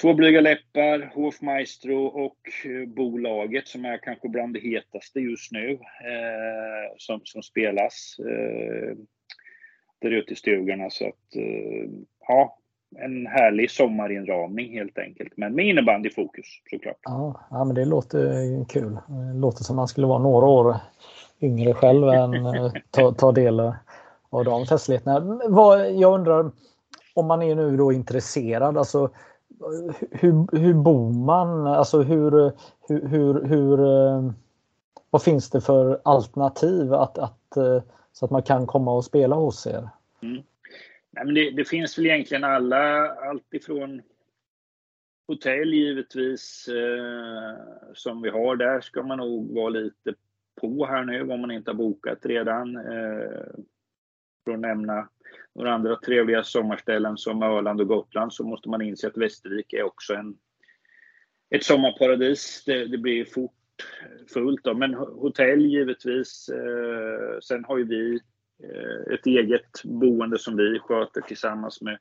[0.00, 5.70] Två blyga läppar, Hofmaestro och eh, bolaget som är kanske bland det hetaste just nu
[5.72, 8.96] eh, som, som spelas eh,
[9.98, 10.90] där ute i stugorna.
[10.90, 11.90] Så att, eh,
[12.28, 12.58] ja,
[12.96, 15.32] en härlig sommarinramning helt enkelt.
[15.36, 16.96] Men med innebandy i fokus såklart.
[17.02, 18.98] Ja, ja, men det låter kul.
[19.06, 20.76] Det låter som man skulle vara några år
[21.40, 23.60] yngre själv än eh, ta, ta del
[24.30, 25.40] av de festligheterna.
[25.90, 26.50] Jag undrar
[27.14, 29.10] om man är nu då intresserad, alltså
[30.10, 31.66] hur, hur bor man?
[31.66, 32.52] Alltså hur,
[32.88, 34.32] hur, hur, hur, eh,
[35.10, 39.36] vad finns det för alternativ att, att, eh, så att man kan komma och spela
[39.36, 39.88] hos er?
[40.22, 40.42] Mm.
[41.18, 44.02] Nej, men det, det, finns väl egentligen alla, allt ifrån
[45.28, 47.56] hotell givetvis eh,
[47.94, 48.56] som vi har.
[48.56, 50.14] Där ska man nog vara lite
[50.60, 52.76] på här nu om man inte har bokat redan.
[52.76, 53.46] Eh,
[54.44, 55.08] för att nämna
[55.54, 59.82] några andra trevliga sommarställen som Öland och Gotland så måste man inse att Västervik är
[59.82, 60.36] också en,
[61.50, 62.62] ett sommarparadis.
[62.66, 63.52] Det, det blir fort
[64.02, 64.64] eh, fullt.
[64.64, 64.74] Då.
[64.74, 66.48] Men hotell givetvis.
[66.48, 68.20] Eh, sen har ju vi
[69.14, 71.98] ett eget boende som vi sköter tillsammans med,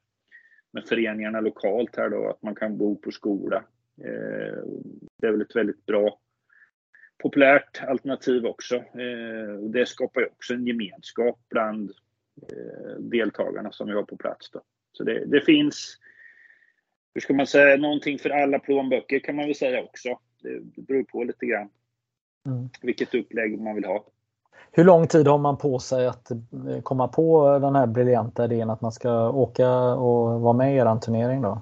[0.74, 3.64] med föreningarna lokalt här då, att man kan bo på skola.
[4.04, 4.64] Eh,
[5.22, 6.20] det är väl ett väldigt bra
[7.18, 8.76] populärt alternativ också.
[8.76, 11.92] Eh, det skapar ju också en gemenskap bland
[12.42, 14.52] Eh, deltagarna som vi har på plats.
[14.52, 14.62] Då.
[14.92, 15.98] Så det, det, finns,
[17.14, 20.20] hur ska man säga, någonting för alla plånböcker kan man väl säga också.
[20.42, 21.70] Det, det beror på lite grann
[22.46, 22.70] mm.
[22.82, 24.06] vilket upplägg man vill ha.
[24.72, 26.38] Hur lång tid har man på sig att eh,
[26.84, 31.00] komma på den här briljanta idén att man ska åka och vara med i er
[31.00, 31.62] turnering då?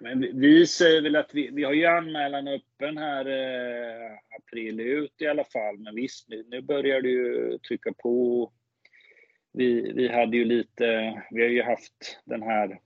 [0.00, 5.14] Men vi säger väl att vi, vi har ju anmälan öppen här eh, april ut
[5.18, 5.78] i alla fall.
[5.78, 8.50] Men visst, nu, nu börjar det ju trycka på
[9.52, 10.84] vi, vi hade ju lite,
[11.30, 12.80] vi har ju haft den här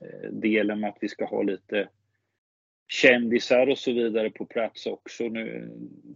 [0.00, 1.88] eh, delen med att vi ska ha lite
[2.88, 5.70] kändisar och så vidare på plats också nu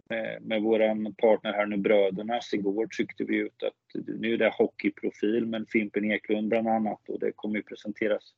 [0.08, 2.54] med, med våran partner här nu Brödernas.
[2.54, 7.20] Igår tryckte vi ut att nu är det hockeyprofil med Fimpen Eklund bland annat och
[7.20, 8.34] det kommer ju presenteras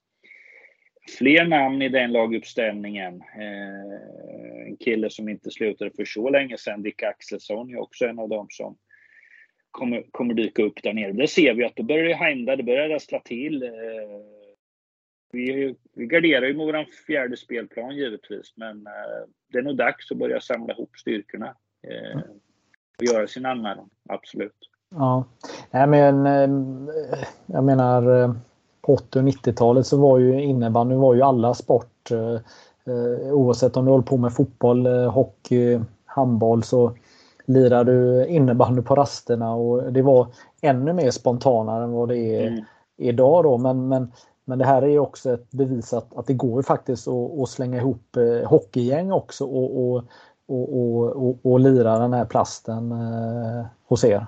[1.19, 3.15] fler namn i den laguppställningen.
[3.15, 8.19] Eh, en kille som inte slutade för så länge sedan, Dick Axelsson, är också en
[8.19, 8.77] av dem som
[9.71, 11.13] kommer, kommer dyka upp där nere.
[11.13, 13.63] Det ser vi att då börjar det hända, det börjar rassla till.
[13.63, 13.71] Eh,
[15.35, 20.11] vi, vi garderar ju med vår fjärde spelplan givetvis, men eh, det är nog dags
[20.11, 22.21] att börja samla ihop styrkorna eh,
[22.99, 24.71] och göra sin anmälan, absolut.
[24.91, 25.25] Ja,
[25.71, 26.27] Nej, men
[27.47, 28.35] jag menar
[28.81, 32.11] på 80 och 90-talet så var ju innebandy var ju alla sport
[33.33, 36.93] oavsett om du håller på med fotboll, hockey, handboll så
[37.45, 40.27] lirade du innebandy på rasterna och det var
[40.61, 42.65] ännu mer spontanare än vad det är mm.
[42.97, 43.59] idag då.
[43.59, 44.13] Men, men,
[44.45, 47.77] men det här är också ett bevis att, att det går faktiskt att, att slänga
[47.77, 50.05] ihop eh, hockeygäng också och, och,
[50.47, 54.27] och, och, och, och lira den här plasten eh, hos er.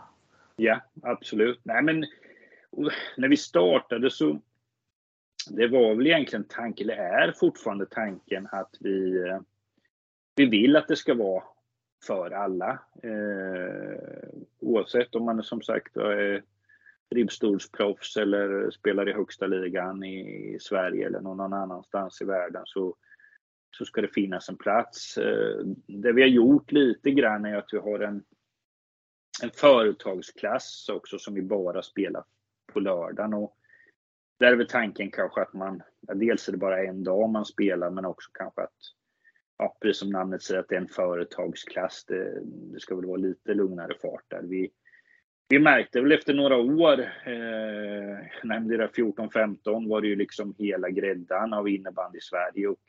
[0.56, 1.60] Ja, absolut.
[1.62, 2.04] Nej, men
[3.16, 4.38] när vi startade så
[5.50, 9.40] det var väl egentligen tanken, eller är fortfarande tanken att vi, eh,
[10.34, 11.42] vi vill att det ska vara
[12.06, 12.78] för alla.
[13.02, 14.28] Eh,
[14.60, 16.42] oavsett om man är som sagt är
[17.14, 22.96] ribbstolsproffs eller spelar i högsta ligan i Sverige eller någon annanstans i världen så,
[23.70, 25.18] så ska det finnas en plats.
[25.18, 28.24] Eh, det vi har gjort lite grann är att vi har en,
[29.42, 32.24] en företagsklass också som vi bara spelar
[32.72, 33.34] på lördagen.
[33.34, 33.56] Och
[34.38, 37.44] där är väl tanken kanske att man, ja, dels är det bara en dag man
[37.44, 38.76] spelar men också kanske att,
[39.58, 42.04] ja, precis som namnet säger, att det är en företagsklass.
[42.04, 44.42] Det, det ska väl vara lite lugnare fart där.
[44.42, 44.70] Vi,
[45.48, 50.54] vi märkte väl efter några år, eh, jag nämnde det 14-15 var det ju liksom
[50.58, 52.82] hela gräddan av innebandy i Sverige och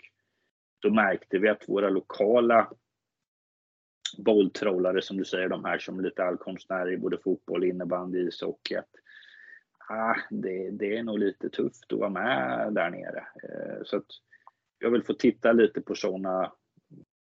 [0.80, 2.70] då märkte vi att våra lokala
[4.18, 8.76] bolltrollare som du säger, de här som är lite allkonstnärer i både fotboll, innebandy, ishockey,
[8.76, 8.90] att
[9.90, 13.28] ah, det, det är nog lite tufft att vara med där nere.
[13.44, 14.06] Eh, så att
[14.80, 16.52] jag vill få titta lite på sådana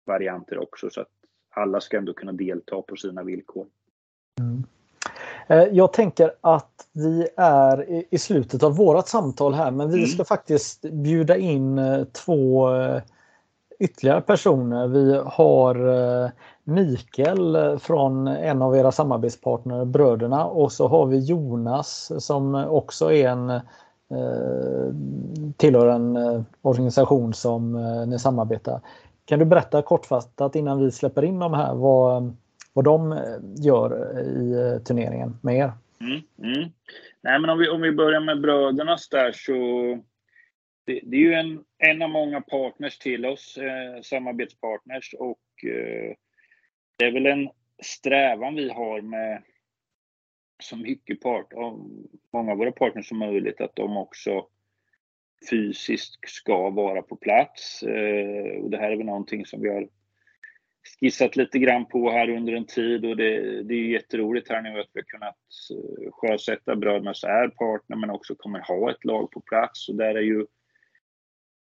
[0.05, 1.13] varianter också så att
[1.51, 3.67] alla ska ändå kunna delta på sina villkor.
[4.41, 4.63] Mm.
[5.47, 10.09] Eh, jag tänker att vi är i slutet av vårat samtal här men vi mm.
[10.09, 12.69] ska faktiskt bjuda in eh, två
[13.79, 14.87] ytterligare personer.
[14.87, 15.77] Vi har
[16.65, 23.29] Mikael från en av era samarbetspartner Bröderna och så har vi Jonas som också är
[23.29, 23.61] en
[24.11, 24.95] eh,
[25.57, 28.81] tillhör en eh, organisation som eh, ni samarbetar.
[29.25, 32.37] Kan du berätta kortfattat innan vi släpper in de här vad,
[32.77, 33.19] vad de eh,
[33.65, 35.73] gör eh, i eh, turneringen med er?
[36.01, 36.71] Mm, mm.
[37.21, 39.53] Nej, men om, vi, om vi börjar med brödernas där så
[40.85, 46.15] det, det är ju en, en av många partners till oss, eh, samarbetspartners och eh,
[46.97, 47.49] det är väl en
[47.83, 49.43] strävan vi har med
[50.63, 51.53] så mycket part,
[52.33, 54.47] många av våra partners som möjligt, att de också
[55.51, 57.83] fysiskt ska vara på plats.
[57.83, 59.89] Eh, och det här är väl någonting som vi har
[61.01, 64.81] skissat lite grann på här under en tid och det, det är jätteroligt här nu
[64.81, 65.37] att vi har kunnat
[65.71, 70.15] eh, sjösätta Brödernas är partner men också kommer ha ett lag på plats och där
[70.15, 70.47] är ju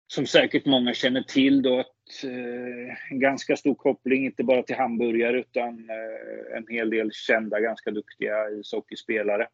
[0.06, 4.76] som säkert många känner till då att eh, en ganska stor koppling, inte bara till
[4.76, 9.48] hamburgare utan eh, en hel del kända, ganska duktiga ishockeyspelare.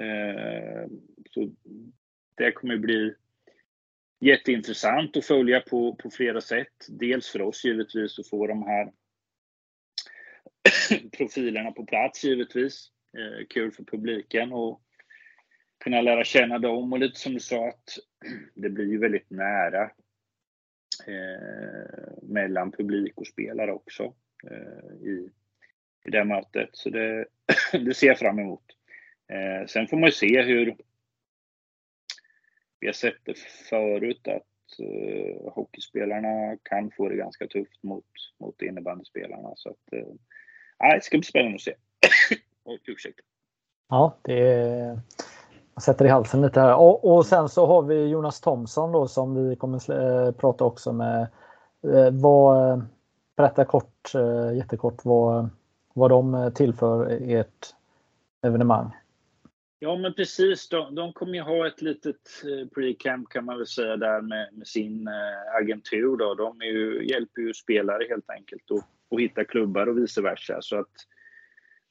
[0.00, 0.90] Eh,
[1.30, 1.50] så
[2.36, 3.14] det kommer bli
[4.24, 6.86] jätteintressant att följa på, på flera sätt.
[6.88, 8.92] Dels för oss givetvis att få de här
[11.16, 12.90] profilerna på plats givetvis.
[13.18, 14.80] Eh, kul för publiken och
[15.84, 17.98] kunna lära känna dem och lite som du sa att
[18.54, 19.82] det blir ju väldigt nära
[21.06, 24.14] eh, mellan publik och spelare också
[24.50, 25.30] eh, i,
[26.04, 26.68] i det mötet.
[26.72, 27.26] Så det,
[27.72, 28.64] det ser jag fram emot.
[29.28, 30.76] Eh, sen får man ju se hur
[32.84, 33.38] vi har sett det
[33.70, 38.04] förut att eh, hockeyspelarna kan få det ganska tufft mot,
[38.40, 39.52] mot innebandyspelarna.
[39.56, 41.74] Så att, eh, det ska bli spännande att se.
[42.86, 43.22] ursäkta.
[43.88, 45.00] Ja, det är
[45.74, 46.74] jag sätter i halsen lite här.
[46.74, 49.90] Och, och, sen så har vi Jonas Thomsson då som vi kommer
[50.26, 51.26] äh, prata också med.
[51.82, 52.82] Äh, vad, eh,
[53.36, 55.48] berätta kort, äh, jättekort vad,
[55.92, 57.74] vad de tillför ert
[58.42, 58.90] evenemang.
[59.84, 63.66] Ja men precis, de, de kommer ju ha ett litet eh, pre-camp kan man väl
[63.66, 66.16] säga där med, med sin eh, agentur.
[66.16, 66.34] Då.
[66.34, 70.62] De är ju, hjälper ju spelare helt enkelt och, och hitta klubbar och vice versa.
[70.62, 70.92] Så att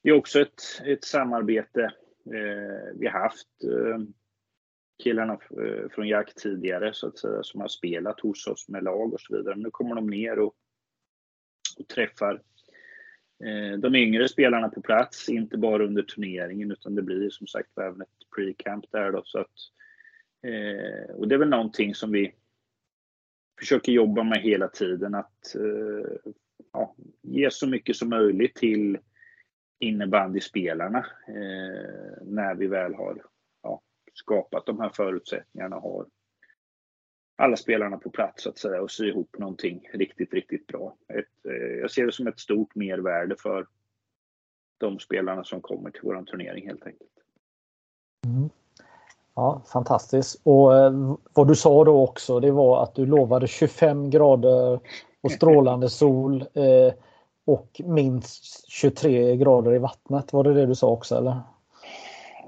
[0.03, 1.93] det är också ett, ett samarbete
[2.25, 3.99] Eh, vi har haft eh,
[5.03, 9.13] killarna eh, från Jack tidigare så att säga som har spelat hos oss med lag
[9.13, 9.55] och så vidare.
[9.55, 10.53] Nu kommer de ner och,
[11.79, 12.41] och träffar
[13.45, 17.77] Eh, de yngre spelarna på plats, inte bara under turneringen utan det blir som sagt
[17.77, 19.21] även ett pre-camp där då.
[19.25, 19.51] Så att,
[20.43, 22.33] eh, och det är väl någonting som vi
[23.59, 26.31] försöker jobba med hela tiden att eh,
[26.73, 28.97] ja, ge så mycket som möjligt till
[29.79, 33.21] innebandyspelarna eh, när vi väl har
[33.63, 33.81] ja,
[34.13, 36.05] skapat de här förutsättningarna och har
[37.35, 40.95] alla spelarna på plats så att säga och sy ihop någonting riktigt, riktigt bra.
[41.07, 43.67] Ett, eh, jag ser det som ett stort mervärde för
[44.77, 47.11] de spelarna som kommer till våran turnering helt enkelt.
[48.25, 48.49] Mm.
[49.35, 50.41] Ja, fantastiskt.
[50.43, 54.79] Och eh, vad du sa då också, det var att du lovade 25 grader
[55.21, 56.41] och strålande sol.
[56.41, 56.93] Eh,
[57.45, 60.33] och minst 23 grader i vattnet.
[60.33, 61.39] Var det det du sa också eller?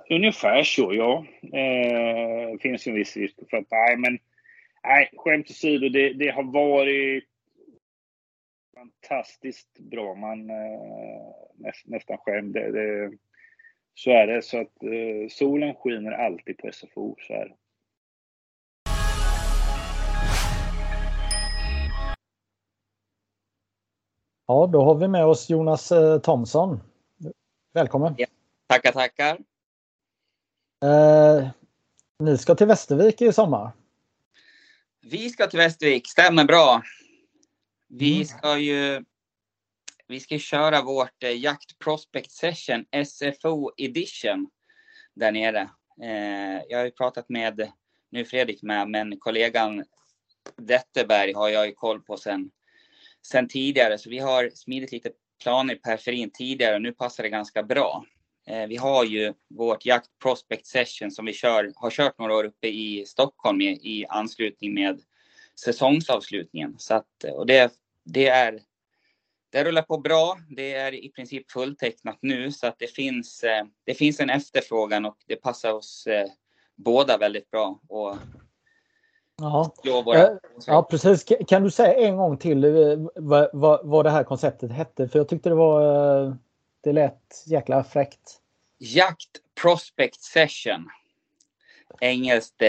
[0.09, 1.25] Ungefär så ja.
[1.41, 4.19] Det eh, finns en viss risk för att nej men
[4.85, 7.23] nej, skämt åsido, det, det har varit
[8.75, 10.15] fantastiskt bra.
[10.15, 12.53] Man eh, näst, nästan skämd.
[12.53, 13.17] Det, det,
[13.93, 14.41] så är det.
[14.41, 17.15] Så att eh, solen skiner alltid på SFO.
[17.19, 17.55] Så är det.
[24.47, 26.79] Ja, då har vi med oss Jonas eh, Thomsson.
[27.73, 28.13] Välkommen!
[28.17, 28.27] Ja,
[28.67, 29.37] tackar, tackar!
[30.83, 31.47] Eh,
[32.19, 33.71] ni ska till Västervik i sommar?
[35.07, 36.81] Vi ska till Västervik, stämmer bra.
[37.87, 38.25] Vi mm.
[38.25, 39.03] ska ju
[40.07, 44.49] vi ska köra vårt eh, Jakt Prospect Session SFO Edition
[45.15, 45.69] där nere.
[46.01, 47.71] Eh, jag har ju pratat med,
[48.11, 49.83] nu Fredrik med, men kollegan
[50.57, 52.51] Detterberg har jag ju koll på sen,
[53.27, 53.97] sen tidigare.
[53.97, 55.11] Så vi har smidit lite
[55.43, 58.05] planer i periferin tidigare och nu passar det ganska bra.
[58.47, 62.43] Eh, vi har ju vårt Jakt Prospect Session som vi kör, har kört några år
[62.43, 65.01] uppe i Stockholm i, i anslutning med
[65.59, 66.75] säsongsavslutningen.
[66.77, 67.73] Så att, och det,
[68.03, 68.59] det är
[69.51, 70.37] det rullar på bra.
[70.49, 75.05] Det är i princip fulltecknat nu så att det finns, eh, det finns en efterfrågan
[75.05, 76.27] och det passar oss eh,
[76.75, 77.79] båda väldigt bra.
[77.89, 78.15] Och
[79.37, 79.71] Ja.
[80.15, 80.29] Eh,
[80.67, 81.25] ja, precis.
[81.47, 82.65] Kan du säga en gång till
[83.15, 85.07] vad, vad, vad det här konceptet hette?
[85.07, 86.37] För jag tyckte det var...
[86.85, 88.41] Det lät jäkla fräckt.
[88.77, 89.29] Jakt
[89.61, 90.89] Prospect Session.
[92.01, 92.61] Engelskt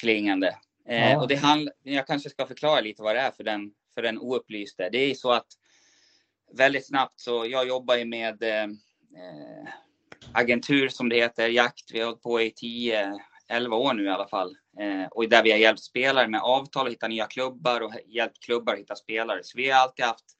[0.00, 0.56] klingande.
[0.84, 1.20] Ja.
[1.20, 4.18] och det handl- jag kanske ska förklara lite vad det är för den, för den
[4.18, 4.88] oupplyste.
[4.92, 5.46] Det är så att
[6.52, 9.68] väldigt snabbt så jag jobbar ju med eh, eh,
[10.32, 11.90] agentur som det heter, jakt.
[11.92, 14.56] Vi har hållit på i 10, 11 år nu i alla fall.
[14.80, 18.44] Eh, och där vi har hjälpt spelare med avtal att hitta nya klubbar och hjälpt
[18.44, 19.40] klubbar att hitta spelare.
[19.42, 20.36] Så vi har alltid haft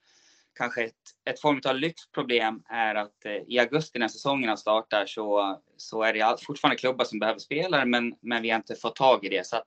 [0.55, 0.94] kanske ett,
[1.24, 6.12] ett form av lyxproblem är att eh, i augusti när säsongerna startar så, så är
[6.12, 9.46] det fortfarande klubbar som behöver spelare men, men vi har inte fått tag i det.
[9.46, 9.66] Så att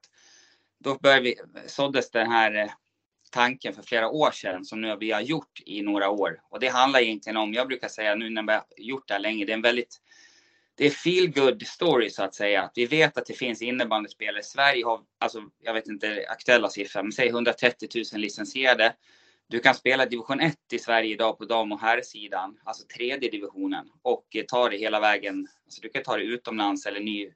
[0.79, 1.35] då började vi,
[1.67, 2.71] såddes den här eh,
[3.31, 6.41] tanken för flera år sedan som nu vi har gjort i några år.
[6.49, 9.21] Och det handlar egentligen om, jag brukar säga nu när vi har gjort det här
[9.21, 10.01] länge, det är en väldigt
[10.77, 12.71] det är feel good story så att säga.
[12.75, 14.43] Vi vet att det finns innebandyspelare.
[14.43, 18.93] Sverige har, alltså, jag vet inte aktuella siffror, men säg 130 000 licensierade.
[19.47, 23.91] Du kan spela division 1 i Sverige idag på dam och herrsidan, alltså tredje divisionen
[24.01, 25.47] och eh, ta det hela vägen.
[25.65, 27.31] Alltså du kan ta det utomlands eller ny,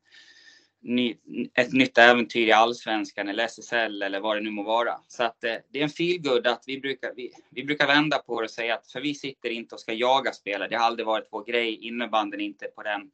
[0.81, 1.15] ny,
[1.53, 5.01] ett nytt äventyr i allsvenskan eller SSL eller vad det nu må vara.
[5.07, 8.41] Så att eh, det är en feelgood att vi brukar, vi, vi, brukar vända på
[8.41, 10.69] det och säga att för vi sitter inte och ska jaga spelare.
[10.69, 11.87] Det har aldrig varit vår grej.
[11.87, 13.11] Innebanden inte på den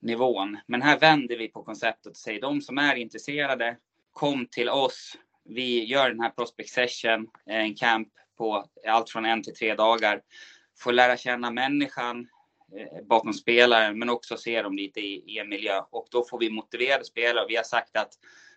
[0.00, 0.58] nivån.
[0.66, 3.76] Men här vänder vi på konceptet och säger de som är intresserade,
[4.12, 5.16] kom till oss.
[5.44, 9.74] Vi gör den här prospect session, eh, en camp på allt från en till tre
[9.74, 10.20] dagar.
[10.78, 12.28] Får lära känna människan,
[12.78, 15.80] eh, bakom spelaren, men också se dem lite i, i en miljö.
[15.90, 17.46] Och då får vi motiverade spelare.
[17.48, 18.12] Vi har sagt att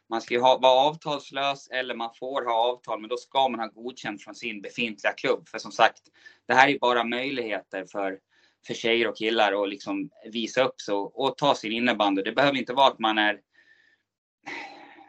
[0.10, 3.68] man ska ha, vara avtalslös eller man får ha avtal, men då ska man ha
[3.68, 5.48] godkänt från sin befintliga klubb.
[5.50, 6.02] För som sagt,
[6.48, 8.20] det här är bara möjligheter för,
[8.68, 12.22] för tjejer och killar att liksom visa upp sig och, och ta sin innebandy.
[12.22, 13.40] Det behöver inte vara att man är,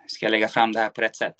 [0.06, 1.36] ska jag lägga fram det här på rätt sätt?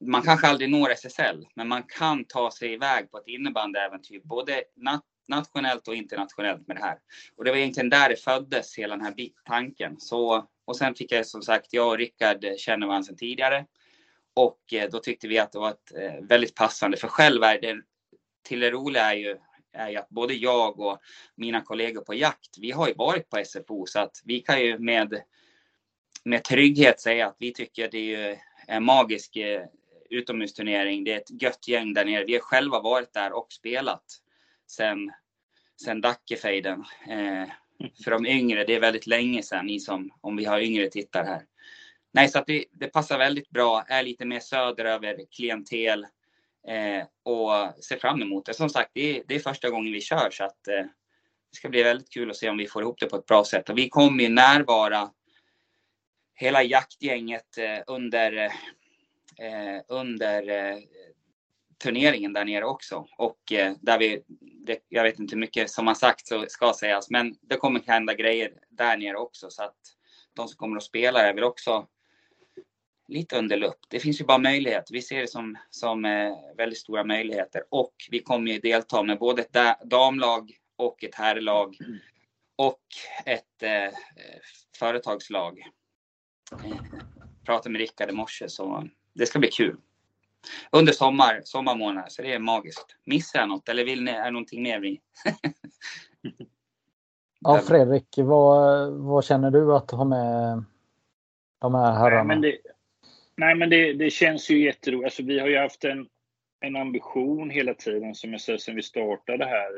[0.00, 4.62] Man kanske aldrig når SSL, men man kan ta sig iväg på ett innebandyäventyr, både
[4.76, 6.98] nat nationellt och internationellt med det här.
[7.36, 9.14] Och det var egentligen där det föddes, hela den här
[9.44, 10.00] tanken.
[10.00, 13.66] Så, och sen fick jag som sagt, jag och Rickard känner varandra sedan tidigare.
[14.34, 17.60] Och eh, då tyckte vi att det var ett eh, väldigt passande, för själv är
[17.60, 17.82] det,
[18.42, 19.36] till det roliga är ju,
[19.72, 20.98] är ju att både jag och
[21.34, 24.78] mina kollegor på jakt, vi har ju varit på SFO så att vi kan ju
[24.78, 25.22] med,
[26.24, 29.62] med trygghet säga att vi tycker det är en magisk eh,
[30.14, 31.04] utomhusturnering.
[31.04, 32.24] Det är ett gött gäng där nere.
[32.24, 34.04] Vi har själva varit där och spelat
[34.66, 35.12] sen,
[35.84, 36.84] sen Dackefejden.
[37.08, 37.48] Eh,
[38.04, 41.26] för de yngre, det är väldigt länge sedan, ni som, om vi har yngre tittare
[41.26, 41.42] här.
[42.12, 46.06] Nej, så att det, det passar väldigt bra, är lite mer söderöver klientel
[46.68, 48.54] eh, och ser fram emot det.
[48.54, 50.84] Som sagt, det, det är första gången vi kör så att eh,
[51.50, 53.44] det ska bli väldigt kul att se om vi får ihop det på ett bra
[53.44, 53.70] sätt.
[53.70, 55.10] Och vi kommer ju närvara
[56.34, 58.52] hela jaktgänget eh, under, eh,
[59.38, 60.78] Eh, under eh,
[61.82, 63.06] turneringen där nere också.
[63.18, 64.22] Och eh, där vi,
[64.66, 67.80] det, jag vet inte hur mycket som har sagts och ska sägas, men det kommer
[67.80, 69.50] hända grejer där nere också.
[69.50, 69.76] Så att
[70.34, 71.86] de som kommer att spela är väl också
[73.08, 73.78] lite under lupp.
[73.88, 74.94] Det finns ju bara möjligheter.
[74.94, 77.62] Vi ser det som, som eh, väldigt stora möjligheter.
[77.70, 81.76] Och vi kommer ju delta med både ett damlag och ett herrlag.
[82.56, 82.82] Och
[83.26, 83.94] ett eh,
[84.78, 85.62] företagslag.
[86.50, 89.76] Jag pratade med Rickard i morse så det ska bli kul
[90.70, 92.08] under sommar, sommarmånader.
[92.08, 92.96] Så det är magiskt.
[93.04, 95.00] Missar jag något eller vill ni, är det någonting mer vi?
[97.40, 100.64] ja, Fredrik, vad, vad känner du att ha med
[101.58, 102.24] de här herrarna?
[102.24, 102.58] Nej, men det,
[103.36, 105.04] nej, men det, det känns ju jätteroligt.
[105.04, 106.06] Alltså, vi har ju haft en,
[106.60, 109.70] en ambition hela tiden, som jag säger, sedan vi startade här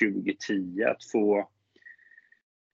[0.00, 1.48] 2010, att få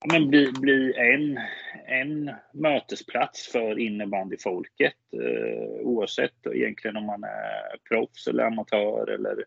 [0.07, 1.41] men bli, bli en,
[1.87, 4.95] en mötesplats för innebandyfolket.
[5.13, 9.45] Eh, oavsett egentligen om man är proffs eller amatör eller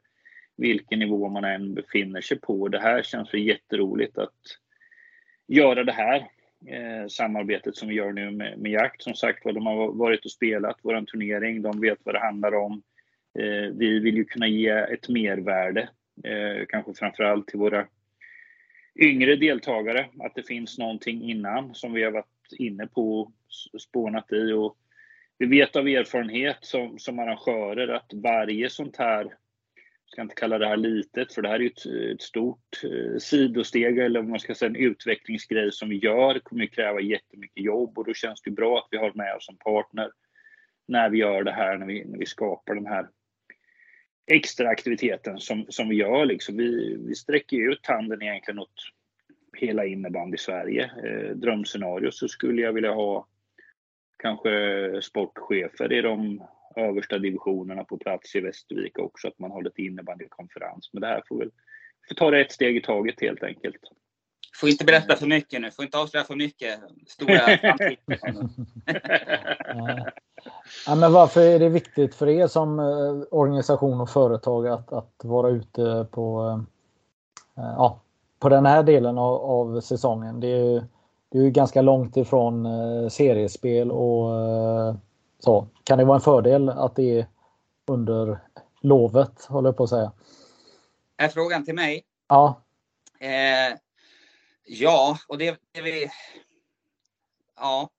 [0.58, 2.68] vilken nivå man än befinner sig på.
[2.68, 4.39] Det här känns ju jätteroligt att
[5.47, 6.16] göra det här
[6.68, 9.01] eh, samarbetet som vi gör nu med, med Jakt.
[9.01, 12.84] Som sagt de har varit och spelat vår turnering, de vet vad det handlar om.
[13.39, 15.89] Eh, vi vill ju kunna ge ett mervärde,
[16.24, 17.88] eh, kanske framförallt till våra
[18.96, 23.32] yngre deltagare, att det finns någonting innan som vi har varit inne på
[23.74, 24.52] och spånat i.
[24.52, 24.78] Och
[25.38, 30.58] vi vet av erfarenhet som, som arrangörer att varje sånt här, jag ska inte kalla
[30.58, 34.30] det här litet, för det här är ju ett, ett stort eh, sidosteg eller om
[34.30, 38.41] man ska säga en utvecklingsgrej som vi gör, kommer kräva jättemycket jobb och då känns
[38.41, 40.12] det bra att vi har med oss en partner
[40.88, 43.08] när vi gör det här, när vi, när vi skapar den här
[44.28, 46.26] extra aktiviteten som, som vi gör.
[46.26, 46.57] Liksom.
[46.57, 48.74] Vi, vi sträcker ut handen egentligen åt
[49.57, 50.84] hela innebandy Sverige.
[50.84, 53.28] Eh, drömscenario så skulle jag vilja ha
[54.17, 54.51] kanske
[55.01, 56.43] sportchefer i de
[56.76, 60.89] översta divisionerna på plats i Västervik också, att man har lite innebandykonferens.
[60.93, 61.51] Men det här får väl
[62.07, 63.82] får ta det ett steg i taget helt enkelt.
[64.55, 67.39] Får inte berätta för mycket nu, får inte avslöja för mycket stora
[70.88, 75.21] ja, men Varför är det viktigt för er som eh, organisation och företag att, att
[75.24, 76.49] vara ute på,
[77.57, 77.99] eh, ja,
[78.39, 80.39] på den här delen av, av säsongen?
[80.39, 80.88] Det är,
[81.30, 84.30] det är ganska långt ifrån eh, seriespel och
[85.39, 85.67] så.
[85.84, 87.28] Kan det vara en fördel att det är
[87.88, 88.39] under
[88.82, 90.11] lovet, håller jag på att säga?
[91.17, 92.03] Är frågan till mig?
[92.28, 92.61] Ja.
[93.19, 93.78] Eh,
[94.65, 96.09] ja, och det, det vi...
[97.55, 97.89] Ja,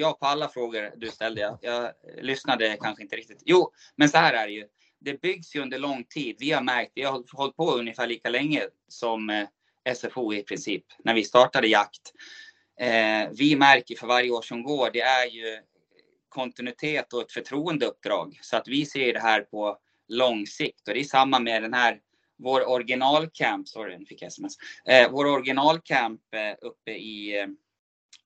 [0.00, 1.40] ja på alla frågor du ställde.
[1.40, 1.92] Jag, jag
[2.22, 3.42] lyssnade kanske inte riktigt.
[3.44, 4.66] Jo, men så här är det ju.
[5.00, 6.36] Det byggs ju under lång tid.
[6.38, 9.48] Vi har märkt, vi har hållit på ungefär lika länge som eh,
[9.94, 12.12] SFO i princip, när vi startade jakt.
[12.80, 15.58] Eh, vi märker för varje år som går, det är ju
[16.28, 18.38] kontinuitet och ett förtroendeuppdrag.
[18.42, 19.78] Så att vi ser det här på
[20.08, 20.88] lång sikt.
[20.88, 22.00] Och det är samma med den här,
[22.38, 24.52] vår originalcamp, sorry, nu fick jag sms.
[24.84, 27.46] Eh, vår originalcamp eh, uppe, i, eh,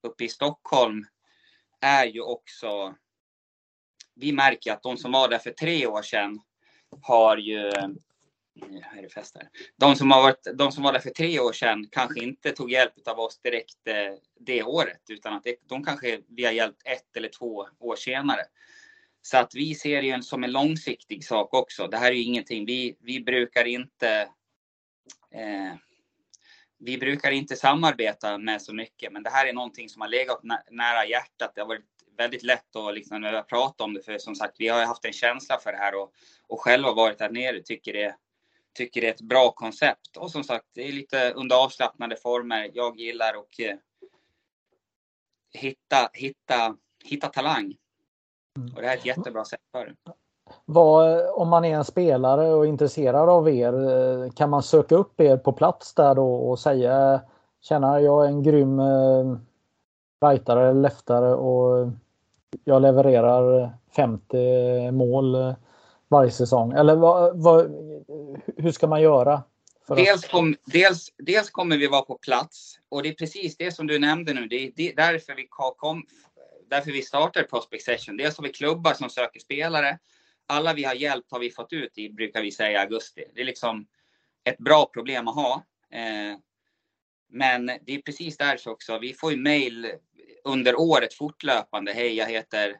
[0.03, 1.05] uppe i Stockholm
[1.81, 2.95] är ju också...
[4.15, 6.39] Vi märker att de som var där för tre år sedan
[7.01, 7.67] har ju...
[7.67, 7.89] Eh,
[8.81, 9.49] här är det fest här.
[9.77, 12.71] De som, har varit, de som var där för tre år sedan kanske inte tog
[12.71, 16.81] hjälp av oss direkt eh, det året, utan att det, de kanske vi har hjälpt
[16.85, 18.41] ett eller två år senare.
[19.21, 21.87] Så att vi ser det som en långsiktig sak också.
[21.87, 24.29] Det här är ju ingenting, vi, vi brukar inte
[25.31, 25.73] eh,
[26.77, 30.39] vi brukar inte samarbeta med så mycket, men det här är någonting som har legat
[30.71, 31.51] nära hjärtat.
[31.55, 31.85] Det har varit
[32.17, 35.57] väldigt lätt att liksom, pratat om det, för som sagt, vi har haft en känsla
[35.57, 36.13] för det här och,
[36.47, 38.15] och själva varit där nere, tycker det,
[38.73, 40.17] tycker det är ett bra koncept.
[40.17, 42.71] Och som sagt, det är lite under avslappnade former.
[42.73, 43.75] Jag gillar att eh,
[45.53, 47.75] hitta, hitta, hitta talang.
[48.75, 49.95] Och det här är ett jättebra sätt för det.
[50.65, 55.21] Vad, om man är en spelare och intresserad av er, eh, kan man söka upp
[55.21, 57.21] er på plats där då och säga
[57.61, 59.37] Tjena, jag är en grym eh,
[60.25, 61.89] rightare eller leftare och
[62.63, 65.53] jag levererar 50 mål eh,
[66.07, 66.73] varje säsong.
[66.73, 67.65] Eller vad, vad,
[68.57, 69.43] hur ska man göra?
[69.87, 73.87] Dels, kom, dels, dels kommer vi vara på plats och det är precis det som
[73.87, 74.47] du nämnde nu.
[74.47, 76.03] Det är, det är därför, vi kom,
[76.69, 78.17] därför vi startar Prospect Session.
[78.17, 79.99] Dels har vi klubbar som söker spelare
[80.47, 83.23] alla vi har hjälpt har vi fått ut i, brukar vi säga, augusti.
[83.35, 83.87] Det är liksom
[84.43, 85.65] ett bra problem att ha.
[85.91, 86.37] Eh,
[87.29, 88.99] men det är precis där också.
[88.99, 89.91] Vi får ju mejl
[90.43, 91.93] under året fortlöpande.
[91.93, 92.75] Hej, jag heter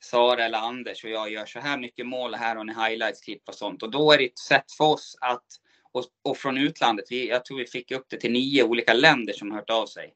[0.00, 2.34] Sara eller Anders och jag gör så här mycket mål.
[2.34, 3.82] Här har ni highlights-klipp och sånt.
[3.82, 5.46] Och då är det ett sätt för oss att,
[5.92, 9.32] och, och från utlandet, vi, jag tror vi fick upp det till nio olika länder
[9.32, 10.14] som hört av sig.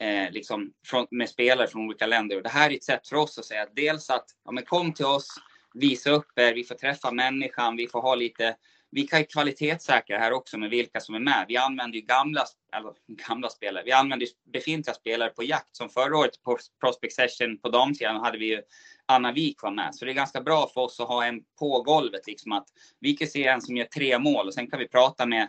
[0.00, 2.36] Eh, liksom från, med spelare från olika länder.
[2.36, 4.64] Och det här är ett sätt för oss att säga att dels att, ja men
[4.64, 5.28] kom till oss,
[5.74, 8.56] visa upp er, vi får träffa människan, vi får ha lite
[8.92, 11.44] vi kan kvalitetssäkra här också med vilka som är med.
[11.48, 12.44] Vi använder ju gamla,
[12.76, 12.92] eller
[13.28, 15.76] gamla spelare, vi använder befintliga spelare på jakt.
[15.76, 18.62] Som förra året på Prospect Session på damsidan hade vi ju
[19.06, 19.94] Anna Wik var med.
[19.94, 22.26] Så det är ganska bra för oss att ha en på golvet.
[22.26, 22.66] Liksom att
[23.00, 25.48] vi kan se en som gör tre mål och sen kan vi prata med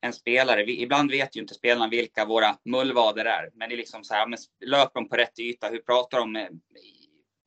[0.00, 0.64] en spelare.
[0.64, 3.50] Vi, ibland vet ju inte spelarna vilka våra mullvader är.
[3.54, 5.68] Men det är liksom så här, men löper de på rätt yta?
[5.68, 6.60] Hur pratar de med,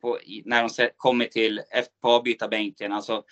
[0.01, 1.61] på, när de kommer till
[2.01, 2.91] på avbytarbänken.
[2.91, 3.23] Alltså,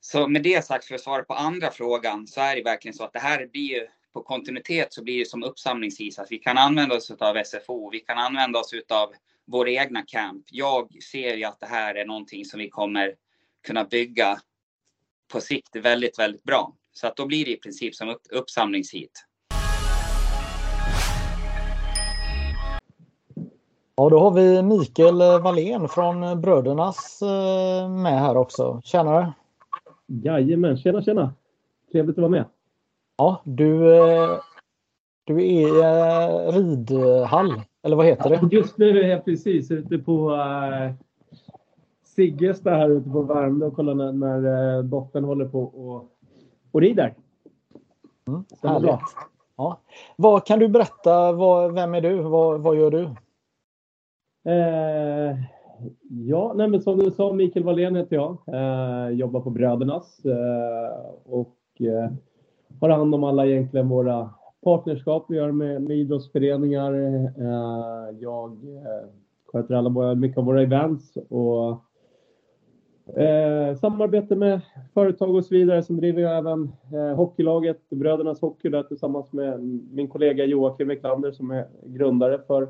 [0.00, 3.04] så med det sagt, för att svara på andra frågan, så är det verkligen så
[3.04, 6.18] att det här blir ju på kontinuitet så blir det som uppsamlingsis.
[6.18, 9.14] Att vi kan använda oss av SFO, vi kan använda oss av
[9.46, 10.44] vår egna camp.
[10.50, 13.14] Jag ser ju att det här är någonting som vi kommer
[13.66, 14.38] kunna bygga
[15.32, 16.76] på sikt väldigt, väldigt bra.
[16.92, 19.24] Så att då blir det i princip som upp, uppsamlingshit.
[23.96, 28.80] Ja, då har vi Mikael Wallén från Brödernas eh, med här också.
[28.84, 29.32] Tjenare!
[30.06, 31.34] Jajamän, tjena tjena!
[31.92, 32.44] Trevligt att vara med.
[33.16, 34.40] Ja, du, eh,
[35.24, 38.56] du är i eh, ridhall, eller vad heter det?
[38.56, 40.38] Just nu är jag precis ute på
[42.04, 46.08] Sigges där här ute på Värmdö och kollar när, när dottern håller på och,
[46.72, 47.14] och rider.
[48.28, 49.00] Mm, härligt.
[49.56, 49.78] Ja.
[50.16, 51.32] Vad kan du berätta?
[51.32, 52.22] Vad, vem är du?
[52.22, 53.10] Vad, vad gör du?
[54.44, 55.36] Eh,
[56.08, 58.38] ja, nej, men som du sa, Mikael Wallén heter jag.
[58.46, 62.12] Eh, jobbar på Brödernas eh, och eh,
[62.80, 64.30] har hand om alla egentligen våra
[64.64, 66.94] partnerskap vi gör med, med idrottsföreningar.
[66.94, 69.08] Eh, jag eh,
[69.52, 71.84] sköter alla våra, mycket av våra events och
[73.06, 74.60] Eh, samarbete med
[74.94, 75.82] företag och så vidare.
[75.82, 79.60] Som driver jag även eh, hockeylaget Brödernas Hockey där tillsammans med
[79.92, 82.68] min kollega Joakim Wiklander som är grundare för,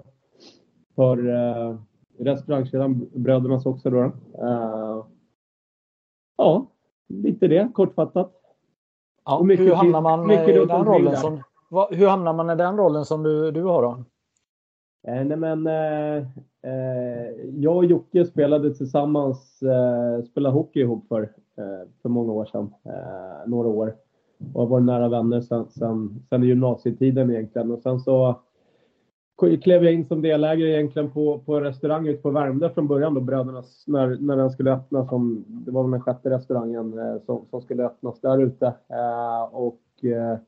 [0.94, 1.76] för eh,
[2.18, 3.90] restaurangkedjan Brödernas också.
[3.90, 4.02] Då.
[4.02, 5.04] Eh,
[6.36, 6.66] ja,
[7.08, 8.32] lite det kortfattat.
[9.24, 10.36] Ja, hur hamnar man i
[10.66, 14.04] den rollen som, vad, hur hamnar man i den rollen som du, du har då?
[15.08, 16.16] Eh, nej men, eh,
[16.62, 21.22] eh, jag och Jocke spelade tillsammans, eh, spelade hockey ihop för,
[21.56, 22.74] eh, för många år sedan.
[23.46, 23.96] Några år.
[24.54, 27.72] Och har varit nära vänner sedan, sedan, sedan gymnasietiden egentligen.
[27.72, 28.40] Och sen så
[29.36, 33.14] klev jag in som delägare egentligen på, på en restaurang ute på Värmdö från början
[33.14, 37.22] då, Brödernas, när, när den skulle öppna som, det var väl den sjätte restaurangen eh,
[37.26, 38.66] som, som skulle öppnas där ute.
[38.66, 40.38] Eh, och eh,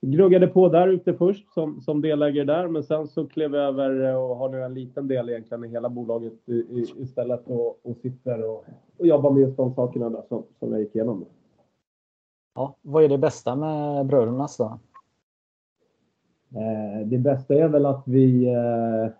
[0.00, 4.08] gnuggade på där ute först som, som delägare där, men sen så klev jag över
[4.08, 7.86] eh, och har nu en liten del egentligen i hela bolaget i, i, istället och,
[7.86, 8.64] och sitter och,
[8.98, 11.24] och jobbar med just de sakerna där som, som jag gick igenom.
[12.54, 14.78] Ja, vad är det bästa med brödernas då?
[16.54, 19.12] Eh, det bästa är väl att vi, eh,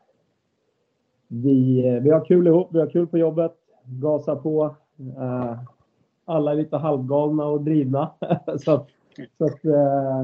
[1.28, 3.52] vi, eh, vi har kul ihop, vi har kul på jobbet,
[3.84, 4.74] gasar på.
[5.16, 5.58] Eh,
[6.24, 8.10] alla är lite halvgalna och drivna.
[8.58, 8.88] så att,
[9.38, 10.20] så att eh,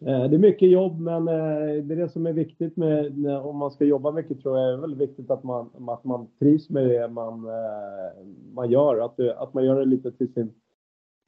[0.00, 3.56] eh, det är mycket jobb, men eh, det är det som är viktigt med, om
[3.56, 6.86] man ska jobba mycket tror jag är väldigt viktigt att man, att man trivs med
[6.86, 9.04] det man, eh, man gör.
[9.04, 10.52] Att, att man gör det lite till sin,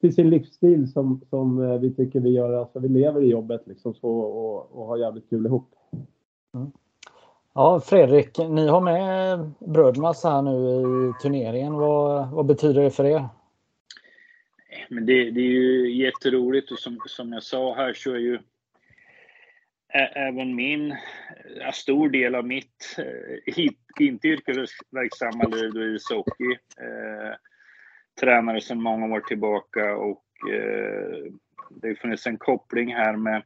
[0.02, 2.52] till sin livsstil som, som vi tycker vi gör.
[2.52, 5.74] Alltså vi lever i jobbet liksom så och, och har jävligt kul ihop.
[6.54, 6.72] Mm.
[7.54, 10.80] Ja, Fredrik, ni har med brödernas här nu
[11.10, 11.72] i turneringen.
[11.72, 13.28] Vad, vad betyder det för er?
[14.88, 18.38] Men det, det är ju jätteroligt och som, som jag sa här så är ju
[20.14, 20.96] även min,
[21.60, 23.68] en stor del av mitt, eh,
[24.00, 26.52] inte yrkesverksamma liv i ishockey.
[26.80, 27.34] Eh,
[28.20, 31.32] tränare sedan många år tillbaka och eh,
[31.70, 33.42] det har funnits en koppling här med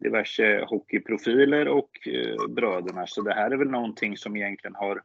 [0.00, 3.06] diverse hockeyprofiler och eh, bröderna.
[3.06, 5.02] Så det här är väl någonting som egentligen har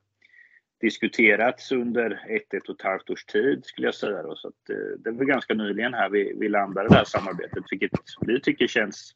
[0.81, 4.23] diskuterats under ett, ett och ett halvt års tid skulle jag säga.
[4.23, 4.35] Då.
[4.35, 7.91] Så att, eh, det var ganska nyligen här vi, vi landade det här samarbetet, vilket
[8.21, 9.15] vi tycker känns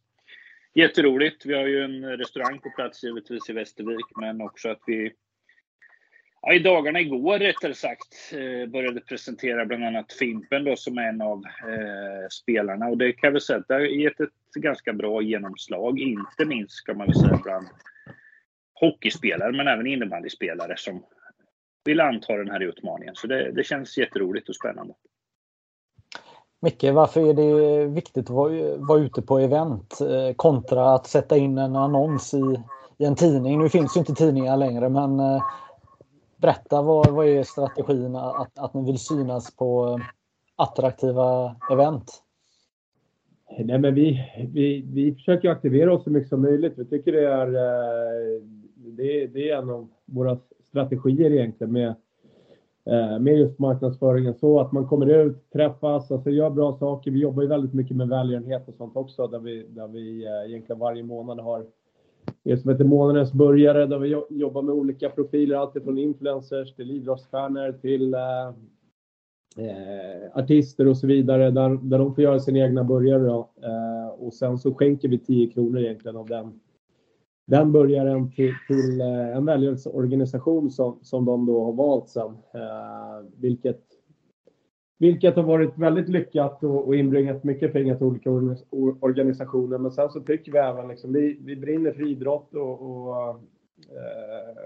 [0.73, 1.45] jätteroligt.
[1.45, 5.13] Vi har ju en restaurang på plats givetvis i Västervik, men också att vi
[6.41, 11.21] ja, i dagarna igår rättare sagt eh, började presentera bland annat Fimpen då som en
[11.21, 12.87] av eh, spelarna.
[12.87, 16.73] Och det kan vi säga att det har gett ett ganska bra genomslag, inte minst
[16.73, 17.67] ska man väl säga bland
[18.73, 21.03] hockeyspelare, men även innebandyspelare som
[21.85, 23.15] vill anta den här utmaningen.
[23.15, 24.93] Så det, det känns jätteroligt och spännande.
[26.61, 31.37] Micke, varför är det viktigt att vara, vara ute på event eh, kontra att sätta
[31.37, 32.63] in en annons i,
[32.97, 33.59] i en tidning?
[33.59, 35.43] Nu finns ju inte tidningar längre, men eh,
[36.41, 40.05] berätta vad, vad är strategin att, att ni vill synas på eh,
[40.55, 42.23] attraktiva event?
[43.59, 44.23] Nej, men vi,
[44.53, 46.73] vi, vi försöker aktivera oss så mycket som möjligt.
[46.77, 48.41] Vi tycker det är, eh,
[48.75, 50.37] det, det är en av våra
[50.69, 51.95] strategier egentligen med
[52.85, 57.11] eh, med just marknadsföringen så att man kommer ut, träffas, alltså gör bra saker.
[57.11, 60.79] Vi jobbar ju väldigt mycket med välgörenhet och sånt också där vi, där vi egentligen
[60.79, 61.65] varje månad har
[62.43, 67.71] det som heter månadens börjare där vi jobbar med olika profiler, alltifrån influencers till idrottsstjärnor
[67.71, 68.47] till eh,
[69.57, 73.29] eh, artister och så vidare där, där de får göra sina egna burgare.
[73.63, 76.59] Eh, och sen så skänker vi 10 kronor egentligen av den
[77.51, 82.31] den börjaren till, till eh, en välgörelseorganisation som, som de då har valt sen.
[82.53, 83.81] Eh, vilket,
[85.01, 88.29] vilket har varit väldigt lyckat och, och inbringat mycket pengar till olika
[88.99, 89.77] organisationer.
[89.77, 94.57] Men sen så tycker vi även liksom, vi, vi brinner för idrott och, och eh,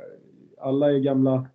[0.57, 1.47] alla är gamla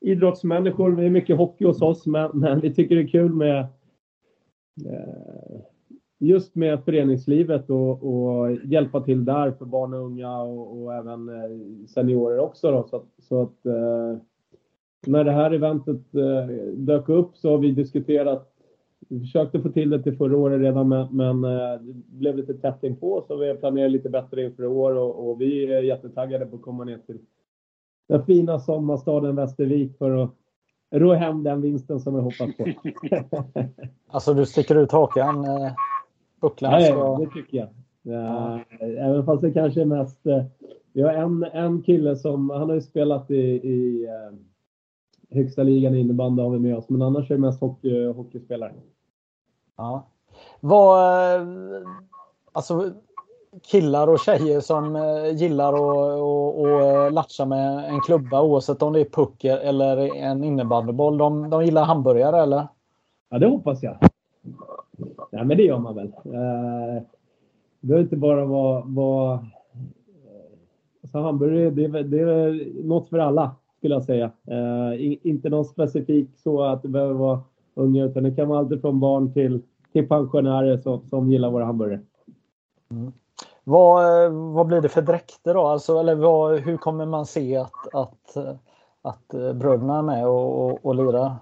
[0.00, 0.90] idrottsmänniskor.
[0.90, 3.60] Vi är mycket hockey hos oss, men, men vi tycker det är kul med
[4.86, 5.60] eh,
[6.18, 11.28] just med föreningslivet och, och, hjälpa till där för barn och unga och, och även
[11.28, 12.70] eh, seniorer också.
[12.70, 14.16] Då, så så att eh,
[15.06, 18.50] när det här eventet eh, dök upp så har vi diskuterat
[19.08, 22.54] vi försökte få till det till förra året redan men, men eh, det blev lite
[22.54, 26.46] tätt på så vi planerar lite bättre inför i år och, och, vi är jättetaggade
[26.46, 27.18] på att komma ner till
[28.08, 30.30] den fina sommarstaden Västervik för att
[30.90, 32.66] ro hem den vinsten som vi hoppas på.
[34.06, 35.44] alltså du sticker ut hakan?
[35.44, 35.72] Eh,
[36.40, 36.90] Uppländsk?
[36.90, 37.68] Ja, det tycker jag.
[38.02, 38.60] Ja.
[38.80, 40.26] Även fast det kanske är mest...
[40.26, 40.44] Eh,
[40.92, 44.36] vi har en, en kille som, han har ju spelat i, i eh,
[45.34, 48.72] högsta ligan i innebandy har vi med oss, men annars är det mest hockey, hockeyspelare.
[49.76, 50.06] Ja.
[50.60, 51.00] Vad,
[52.52, 52.92] alltså
[53.62, 59.04] killar och tjejer som eh, gillar att latcha med en klubba oavsett om det är
[59.04, 61.18] puck eller en innebandyboll.
[61.18, 62.66] De, de gillar hamburgare eller?
[63.30, 63.98] Ja, det hoppas jag.
[65.30, 66.06] Nej, men det gör man väl.
[66.06, 67.02] Eh,
[67.80, 68.82] det behöver inte bara vara...
[68.86, 69.46] vara
[71.02, 74.30] alltså hamburgare, det är, det är något för alla skulle jag säga.
[74.46, 77.40] Eh, inte någon specifik så att det behöver vara
[77.74, 79.62] unga, utan det kan vara allt från barn till,
[79.92, 82.00] till pensionärer som, som gillar våra hamburgare.
[82.90, 83.12] Mm.
[83.64, 85.60] Vad, vad blir det för dräkter då?
[85.60, 88.36] Alltså, eller vad, hur kommer man se att, att,
[89.02, 91.32] att bröderna är med och, och, och lirar?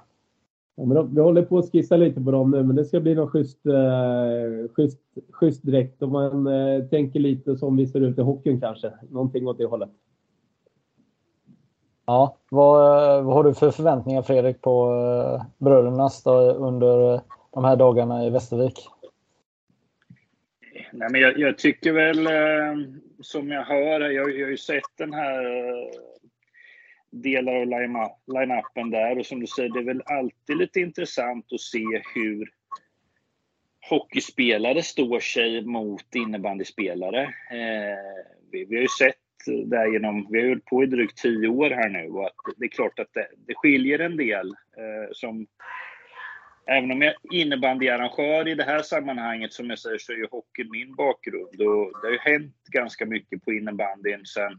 [0.77, 3.01] Ja, men de, vi håller på att skissa lite på dem nu, men det ska
[3.01, 6.03] bli något schysst, eh, schysst, schysst dräkt.
[6.03, 8.93] Om man eh, tänker lite som vi ser ut i hockeyn kanske.
[9.11, 9.91] Någonting åt det hållet.
[12.07, 16.27] Ja, vad, vad har du för förväntningar Fredrik på eh, brödernas
[16.57, 17.21] under eh,
[17.55, 18.89] de här dagarna i Västervik?
[20.93, 22.87] Nej, men jag, jag tycker väl, eh,
[23.21, 25.45] som jag hör, jag, jag har ju sett den här
[27.11, 27.67] delar av
[28.27, 32.51] line-upen där och som du säger, det är väl alltid lite intressant att se hur
[33.91, 37.23] hockeyspelare står sig mot innebandyspelare.
[37.51, 39.17] Eh, vi, vi, har ju sett
[39.47, 42.65] där genom, vi har hållit på i drygt tio år här nu och att det
[42.65, 45.47] är klart att det, det skiljer en del eh, som
[46.67, 50.27] Även om jag är innebandyarrangör i det här sammanhanget, som jag säger, så är ju
[50.31, 51.61] hockey min bakgrund.
[51.61, 54.59] Och det har ju hänt ganska mycket på innebandyn sen,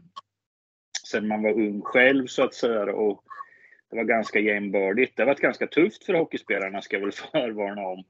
[1.10, 2.92] sen man var ung själv, så att säga.
[2.92, 3.24] Och
[3.90, 5.16] det var ganska jämnbördigt.
[5.16, 8.04] Det har varit ganska tufft för hockeyspelarna, ska jag väl förvarna om,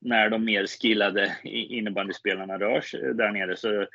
[0.00, 3.56] när de mer skillade innebandyspelarna rör sig där nere.
[3.56, 3.86] Så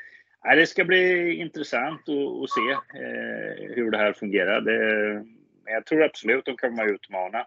[0.46, 4.62] nej, det ska bli intressant att, se eh, hur det här fungerar.
[4.62, 5.26] Det,
[5.66, 7.40] jag tror absolut de kommer att utmana.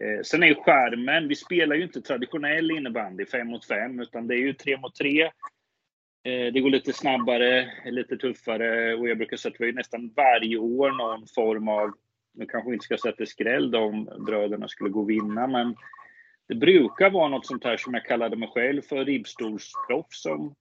[0.00, 4.26] Eh, sen är ju skärmen, vi spelar ju inte traditionell innebandy, fem mot fem, utan
[4.26, 5.22] det är ju tre mot tre.
[6.24, 10.12] Eh, det går lite snabbare, lite tuffare och jag brukar säga att vi har nästan
[10.16, 11.92] varje år någon form av,
[12.34, 15.76] nu kanske vi inte ska sätta skräll om bröderna skulle gå och vinna, men
[16.48, 20.54] det brukar vara något sånt här som jag kallade mig själv för ribbstolsproffs som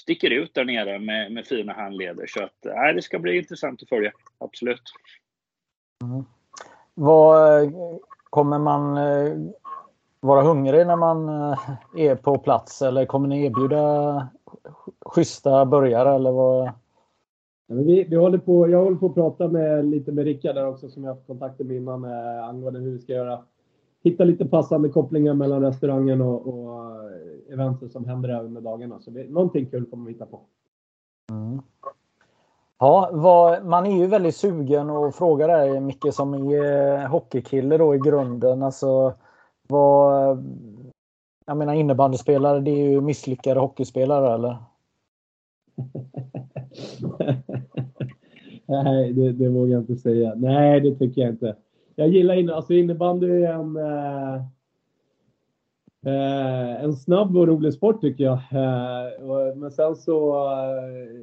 [0.00, 2.26] sticker ut där nere med, med fina handleder.
[2.26, 4.82] Så att, äh, det ska bli intressant att följa, absolut.
[6.04, 6.24] Mm.
[6.94, 7.72] Vad
[8.30, 9.36] Kommer man eh,
[10.20, 11.58] vara hungrig när man eh,
[11.96, 14.28] är på plats eller kommer ni erbjuda
[15.06, 16.70] schyssta burgare eller vad?
[17.66, 20.88] Vi, vi håller på, jag håller på att prata med, lite med Rickard där också
[20.88, 23.38] som jag haft kontakter med innan eh, angående hur vi ska göra.
[24.02, 26.80] Hitta lite passande kopplingar mellan restaurangen och, och
[27.52, 29.00] eventet som händer även med dagarna.
[29.00, 30.40] Så vi, någonting kul kommer vi hitta på.
[31.30, 31.62] Mm.
[32.78, 37.94] Ja, vad, man är ju väldigt sugen och frågar dig Micke som är hockeykille då
[37.94, 38.62] i grunden.
[38.62, 39.14] Alltså,
[39.68, 40.44] vad,
[41.46, 44.56] jag menar innebandyspelare, det är ju misslyckade hockeyspelare eller?
[48.66, 50.34] Nej, det, det vågar jag inte säga.
[50.36, 51.56] Nej, det tycker jag inte.
[51.94, 54.42] Jag gillar inne, alltså innebandy är en, eh,
[56.06, 58.32] eh, en snabb och rolig sport tycker jag.
[58.32, 61.20] Eh, men sen så eh,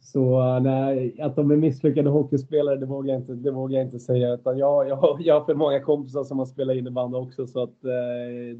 [0.00, 3.98] så nej, att de är misslyckade hockeyspelare, det vågar jag inte, det vågar jag inte
[3.98, 4.34] säga.
[4.34, 7.84] Utan jag, jag, jag har för många kompisar som har spelat innebandy också så att
[7.84, 8.58] eh,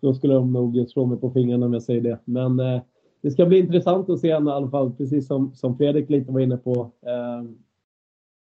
[0.00, 2.18] då skulle de nog slå mig på fingrarna om jag säger det.
[2.24, 2.80] Men eh,
[3.20, 6.32] det ska bli intressant att se henne i alla fall, precis som, som Fredrik lite
[6.32, 6.90] var inne på.
[7.06, 7.38] Eh,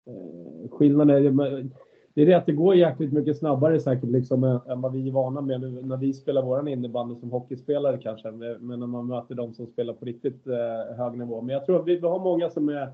[0.06, 1.70] eh är skillnaden
[2.16, 5.12] det är det att det går jäkligt mycket snabbare säkert liksom än vad vi är
[5.12, 8.30] vana med nu när vi spelar våran innebandy som hockeyspelare kanske.
[8.30, 11.42] Men när man möter de som spelar på riktigt eh, hög nivå.
[11.42, 12.92] Men jag tror att vi har många som är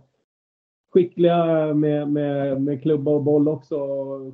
[0.92, 3.76] skickliga med, med, med klubba och boll också.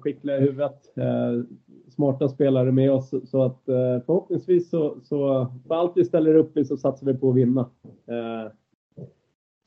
[0.00, 0.96] Skickliga i huvudet.
[0.96, 1.42] Eh,
[1.90, 3.30] smarta spelare med oss.
[3.30, 7.14] Så att eh, förhoppningsvis så, så för allt vi ställer upp i så satsar vi
[7.14, 7.70] på att vinna.
[8.06, 8.52] Eh,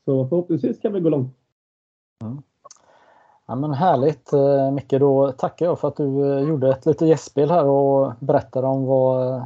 [0.04, 1.36] så förhoppningsvis kan vi gå långt.
[2.24, 2.42] Mm.
[3.52, 7.08] Ja, men härligt eh, Micke, då tackar jag för att du eh, gjorde ett litet
[7.08, 9.44] gästspel här och berättade om vad, eh,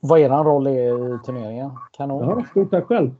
[0.00, 1.70] vad er roll är i turneringen.
[1.92, 2.28] Kanon!
[2.28, 3.10] Ja, stort tack själv!